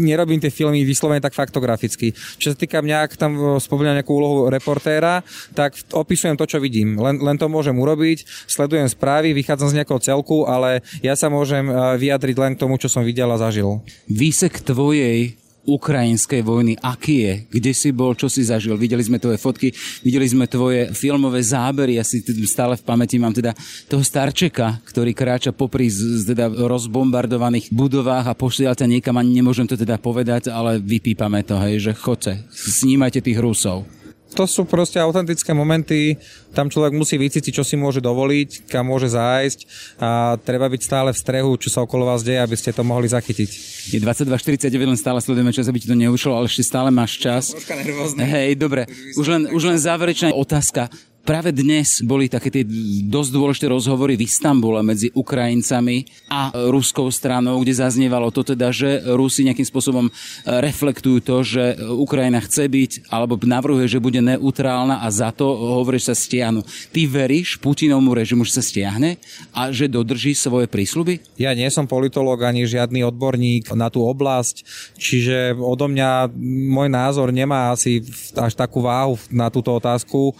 nerobím 0.06 0.42
tie 0.42 0.52
filmy 0.52 0.82
vyslovene 0.82 1.22
tak 1.22 1.36
faktograficky. 1.36 2.12
Čo 2.40 2.52
sa 2.52 2.56
týka 2.56 2.82
mňa, 2.82 2.96
ak 3.06 3.12
tam 3.16 3.32
spomínam 3.62 3.96
nejakú 3.96 4.12
úlohu 4.12 4.38
reportéra, 4.48 5.22
tak 5.54 5.76
opisujem 5.92 6.36
to, 6.36 6.44
čo 6.44 6.58
vidím. 6.58 6.98
Len, 6.98 7.20
len 7.22 7.36
to 7.38 7.46
môžem 7.46 7.76
urobiť, 7.76 8.48
sledujem 8.50 8.90
správy, 8.90 9.36
vychádzam 9.36 9.72
z 9.72 9.76
nejakého 9.82 10.00
celku, 10.02 10.44
ale 10.44 10.84
ja 11.00 11.14
sa 11.14 11.32
môžem 11.32 11.68
eh, 11.68 11.74
vyjadriť 12.00 12.36
len 12.36 12.52
k 12.54 12.60
tomu, 12.66 12.76
čo 12.76 12.90
som 12.90 13.06
videl 13.06 13.28
a 13.30 13.40
zažil. 13.40 13.80
Výsek 14.10 14.64
tvojej 14.64 15.45
ukrajinskej 15.66 16.46
vojny, 16.46 16.78
aký 16.78 17.16
je, 17.26 17.34
kde 17.50 17.72
si 17.74 17.90
bol, 17.90 18.14
čo 18.14 18.30
si 18.30 18.46
zažil. 18.46 18.78
Videli 18.78 19.02
sme 19.02 19.18
tvoje 19.18 19.36
fotky, 19.36 19.74
videli 20.06 20.26
sme 20.30 20.46
tvoje 20.46 20.94
filmové 20.94 21.42
zábery, 21.42 21.98
ja 21.98 22.06
si 22.06 22.22
stále 22.46 22.78
v 22.78 22.86
pamäti 22.86 23.18
mám 23.18 23.34
teda 23.34 23.52
toho 23.90 24.00
starčeka, 24.06 24.80
ktorý 24.86 25.10
kráča 25.10 25.50
popri 25.50 25.90
z, 25.90 26.22
teda 26.22 26.46
rozbombardovaných 26.48 27.74
budovách 27.74 28.30
a 28.30 28.38
pošlial 28.38 28.78
ťa 28.78 28.86
niekam, 28.86 29.18
ani 29.18 29.42
nemôžem 29.42 29.66
to 29.66 29.74
teda 29.74 29.98
povedať, 29.98 30.48
ale 30.54 30.78
vypípame 30.78 31.42
to, 31.42 31.58
hej, 31.58 31.90
že 31.90 31.92
chodte, 31.98 32.46
snímajte 32.54 33.18
tých 33.20 33.42
Rusov 33.42 33.95
to 34.34 34.44
sú 34.44 34.66
proste 34.66 34.98
autentické 34.98 35.54
momenty, 35.54 36.18
tam 36.50 36.66
človek 36.72 36.96
musí 36.96 37.14
vycítiť, 37.20 37.52
čo 37.52 37.64
si 37.64 37.76
môže 37.78 38.02
dovoliť, 38.02 38.66
kam 38.66 38.90
môže 38.90 39.12
zájsť 39.12 39.58
a 40.00 40.34
treba 40.40 40.66
byť 40.66 40.80
stále 40.82 41.10
v 41.12 41.20
strehu, 41.20 41.50
čo 41.60 41.68
sa 41.70 41.84
okolo 41.84 42.08
vás 42.08 42.26
deje, 42.26 42.42
aby 42.42 42.56
ste 42.58 42.74
to 42.74 42.82
mohli 42.82 43.06
zachytiť. 43.06 43.50
Je 43.94 43.98
22.49, 44.02 44.72
len 44.72 44.98
stále 44.98 45.22
sledujeme 45.22 45.54
čas, 45.54 45.70
aby 45.70 45.78
ti 45.78 45.88
to 45.88 45.94
neušlo, 45.94 46.34
ale 46.34 46.50
ešte 46.50 46.66
stále 46.66 46.90
máš 46.90 47.20
čas. 47.22 47.54
Troška 47.54 47.76
nervózne. 47.76 48.24
Hej, 48.24 48.58
dobre. 48.58 48.88
Už 49.14 49.26
len, 49.28 49.42
už 49.52 49.62
len 49.72 49.78
záverečná 49.78 50.34
otázka. 50.34 50.90
Práve 51.26 51.50
dnes 51.50 52.06
boli 52.06 52.30
také 52.30 52.54
tie 52.54 52.62
dosť 53.02 53.30
dôležité 53.34 53.66
rozhovory 53.66 54.14
v 54.14 54.30
Istambule 54.30 54.78
medzi 54.86 55.10
Ukrajincami 55.10 56.06
a 56.30 56.54
ruskou 56.70 57.10
stranou, 57.10 57.58
kde 57.66 57.82
zaznievalo 57.82 58.30
to 58.30 58.46
teda, 58.46 58.70
že 58.70 59.02
Rusi 59.10 59.42
nejakým 59.42 59.66
spôsobom 59.66 60.06
reflektujú 60.46 61.18
to, 61.26 61.42
že 61.42 61.82
Ukrajina 61.82 62.38
chce 62.38 62.70
byť, 62.70 63.10
alebo 63.10 63.34
navrhuje, 63.42 63.90
že 63.90 63.98
bude 63.98 64.22
neutrálna 64.22 65.02
a 65.02 65.10
za 65.10 65.34
to 65.34 65.50
hovorí, 65.50 65.98
sa 65.98 66.14
stiahnu. 66.14 66.62
Ty 66.94 67.00
veríš 67.10 67.58
Putinovmu 67.58 68.14
režimu, 68.14 68.46
že 68.46 68.62
sa 68.62 68.62
stiahne 68.62 69.18
a 69.50 69.74
že 69.74 69.90
dodrží 69.90 70.30
svoje 70.30 70.70
prísľuby? 70.70 71.42
Ja 71.42 71.58
nie 71.58 71.66
som 71.74 71.90
politolog 71.90 72.38
ani 72.46 72.70
žiadny 72.70 73.02
odborník 73.02 73.74
na 73.74 73.90
tú 73.90 74.06
oblasť, 74.06 74.62
čiže 74.94 75.58
odo 75.58 75.90
mňa 75.90 76.30
môj 76.70 76.86
názor 76.86 77.34
nemá 77.34 77.74
asi 77.74 78.06
až 78.38 78.54
takú 78.54 78.86
váhu 78.86 79.18
na 79.26 79.50
túto 79.50 79.74
otázku 79.74 80.30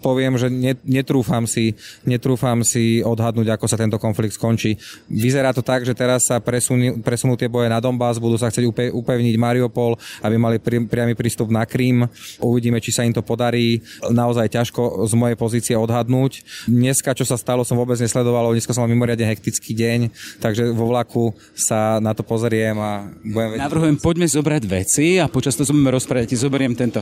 poviem, 0.00 0.36
že 0.36 0.48
netrúfam 0.84 1.44
si, 1.48 1.72
netrúfam 2.04 2.60
si 2.64 3.00
odhadnúť, 3.00 3.56
ako 3.56 3.66
sa 3.68 3.80
tento 3.80 3.96
konflikt 3.96 4.36
skončí. 4.36 4.76
Vyzerá 5.08 5.52
to 5.56 5.64
tak, 5.64 5.82
že 5.88 5.96
teraz 5.96 6.28
sa 6.28 6.40
presunú, 6.40 7.00
presunú 7.00 7.34
tie 7.34 7.48
boje 7.48 7.72
na 7.72 7.80
Donbass, 7.80 8.20
budú 8.20 8.36
sa 8.36 8.52
chcieť 8.52 8.68
upevniť 8.92 9.34
Mariupol, 9.40 9.96
aby 10.20 10.36
mali 10.36 10.56
pri, 10.60 10.84
priamy 10.84 11.16
prístup 11.16 11.48
na 11.48 11.64
Krím. 11.64 12.04
Uvidíme, 12.38 12.78
či 12.78 12.92
sa 12.92 13.02
im 13.02 13.16
to 13.16 13.24
podarí. 13.24 13.80
Naozaj 14.04 14.52
ťažko 14.52 15.08
z 15.08 15.14
mojej 15.16 15.36
pozície 15.40 15.74
odhadnúť. 15.74 16.44
Dneska, 16.68 17.16
čo 17.16 17.24
sa 17.24 17.40
stalo, 17.40 17.64
som 17.64 17.80
vôbec 17.80 17.96
nesledoval, 17.96 18.52
dneska 18.52 18.76
som 18.76 18.84
mal 18.84 18.92
mimoriadne 18.92 19.24
hektický 19.24 19.72
deň, 19.72 20.00
takže 20.44 20.70
vo 20.70 20.92
vlaku 20.92 21.32
sa 21.56 21.98
na 21.98 22.12
to 22.12 22.20
pozriem 22.22 22.76
a 22.76 23.08
budem 23.24 23.56
vedieť. 23.56 23.64
Navrhujem, 23.64 23.96
poďme 23.98 24.26
zobrať 24.28 24.62
veci 24.68 25.16
a 25.16 25.26
počas 25.26 25.56
toho 25.56 25.72
budeme 25.72 25.96
rozprávať. 25.96 26.36
Zoberiem 26.36 26.76
tento 26.76 27.00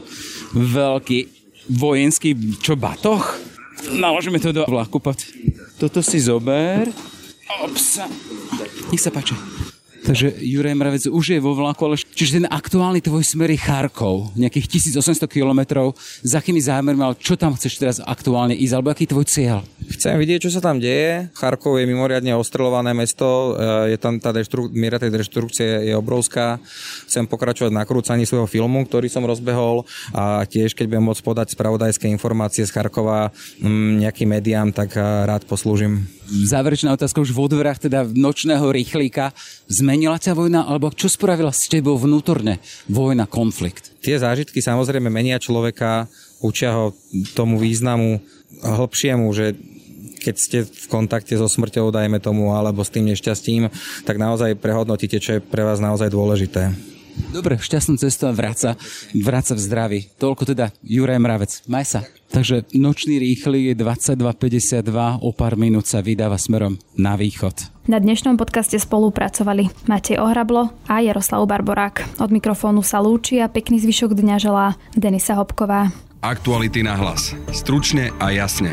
veľký 0.55 1.42
vojenský, 1.71 2.35
čo 2.59 2.75
batoh? 2.75 3.23
Naložíme 3.93 4.39
to 4.39 4.55
do 4.55 4.63
vlaku, 4.67 5.03
poď. 5.03 5.27
Toto 5.79 6.03
si 6.03 6.23
zober. 6.23 6.91
Opsa. 7.63 8.07
Nech 8.91 9.03
sa 9.03 9.11
páči. 9.11 9.35
Takže 10.03 10.35
Juraj 10.43 10.75
Mravec 10.75 11.07
už 11.07 11.39
je 11.39 11.39
vo 11.39 11.55
vlaku, 11.55 11.87
ale 11.87 11.95
čiže 11.95 12.43
ten 12.43 12.47
aktuálny 12.51 12.99
tvoj 12.99 13.23
smer 13.23 13.55
je 13.55 13.63
Charkov, 13.63 14.35
nejakých 14.35 14.91
1800 14.99 15.31
kilometrov. 15.31 15.95
Za 16.27 16.43
akými 16.43 16.59
zámermi, 16.59 16.99
ale 17.07 17.15
čo 17.23 17.39
tam 17.39 17.55
chceš 17.55 17.79
teraz 17.79 17.97
aktuálne 18.03 18.59
ísť, 18.59 18.73
alebo 18.75 18.91
aký 18.91 19.07
je 19.07 19.13
tvoj 19.15 19.27
cieľ? 19.31 19.59
Chcem 19.95 20.19
vidieť, 20.19 20.51
čo 20.51 20.51
sa 20.51 20.59
tam 20.59 20.83
deje. 20.83 21.31
Charkov 21.39 21.79
je 21.79 21.87
mimoriadne 21.87 22.35
ostrelované 22.35 22.91
mesto, 22.91 23.55
e, 23.55 23.95
je 23.95 23.99
tam 24.03 24.19
tá 24.19 24.35
deštru- 24.35 24.75
miera 24.75 24.99
tej 24.99 25.15
deštrukcie 25.15 25.87
je 25.87 25.95
obrovská. 25.95 26.59
Chcem 27.07 27.23
pokračovať 27.31 27.71
na 27.71 27.87
krúcaní 27.87 28.27
svojho 28.27 28.51
filmu, 28.51 28.83
ktorý 28.83 29.07
som 29.07 29.23
rozbehol 29.23 29.87
a 30.11 30.43
tiež, 30.43 30.75
keď 30.75 30.91
budem 30.91 31.07
môcť 31.15 31.23
podať 31.23 31.47
spravodajské 31.55 32.11
informácie 32.11 32.67
z 32.67 32.75
Charkova 32.75 33.31
nejakým 34.03 34.35
médiám, 34.35 34.75
tak 34.75 34.99
e, 34.99 35.03
rád 35.31 35.47
poslúžim 35.47 36.11
záverečná 36.33 36.97
otázka 36.97 37.21
už 37.21 37.37
v 37.37 37.45
odverách 37.45 37.85
teda 37.85 38.09
nočného 38.09 38.65
rýchlíka. 38.73 39.37
Zmenila 39.69 40.17
ťa 40.17 40.33
vojna, 40.33 40.65
alebo 40.65 40.89
čo 40.89 41.13
spravila 41.13 41.53
s 41.53 41.69
tebou 41.69 42.01
vnútorne 42.01 42.59
vojna, 42.89 43.29
konflikt? 43.29 43.93
Tie 44.01 44.17
zážitky 44.17 44.65
samozrejme 44.65 45.13
menia 45.13 45.37
človeka, 45.37 46.09
učia 46.41 46.73
ho 46.73 46.97
tomu 47.37 47.61
významu 47.61 48.25
hlbšiemu, 48.65 49.29
že 49.37 49.55
keď 50.23 50.35
ste 50.39 50.59
v 50.63 50.87
kontakte 50.87 51.35
so 51.35 51.51
smrťou, 51.51 51.91
dajme 51.91 52.23
tomu, 52.23 52.55
alebo 52.55 52.87
s 52.87 52.95
tým 52.95 53.11
nešťastím, 53.11 53.67
tak 54.07 54.23
naozaj 54.23 54.55
prehodnotíte, 54.55 55.19
čo 55.19 55.39
je 55.39 55.41
pre 55.43 55.67
vás 55.67 55.83
naozaj 55.83 56.15
dôležité. 56.15 56.92
Dobre, 57.33 57.57
šťastnú 57.57 57.97
cestu 57.97 58.29
a 58.29 58.33
vráca, 58.33 58.77
vráca 59.17 59.53
v 59.57 59.61
zdraví. 59.61 60.01
Toľko 60.21 60.43
teda 60.53 60.73
Juraj 60.85 61.21
Mravec. 61.21 61.53
Maj 61.69 61.85
sa. 61.89 62.01
Takže 62.33 62.65
nočný 62.73 63.21
rýchly 63.21 63.73
je 63.73 63.75
22.52, 63.77 64.89
o 65.21 65.31
pár 65.37 65.61
minút 65.61 65.85
sa 65.85 66.01
vydáva 66.01 66.41
smerom 66.41 66.81
na 66.97 67.13
východ. 67.13 67.73
Na 67.85 68.01
dnešnom 68.01 68.41
podcaste 68.41 68.81
spolupracovali 68.81 69.69
Matej 69.85 70.17
Ohrablo 70.17 70.73
a 70.89 71.05
Jaroslav 71.05 71.45
Barborák. 71.45 72.23
Od 72.25 72.31
mikrofónu 72.33 72.81
sa 72.81 73.05
lúči 73.05 73.43
a 73.43 73.53
pekný 73.53 73.85
zvyšok 73.85 74.17
dňa 74.17 74.37
želá 74.41 74.81
Denisa 74.97 75.37
Hopková. 75.37 75.93
Aktuality 76.25 76.81
na 76.87 76.97
hlas. 76.97 77.35
Stručne 77.51 78.15
a 78.23 78.31
jasne. 78.31 78.73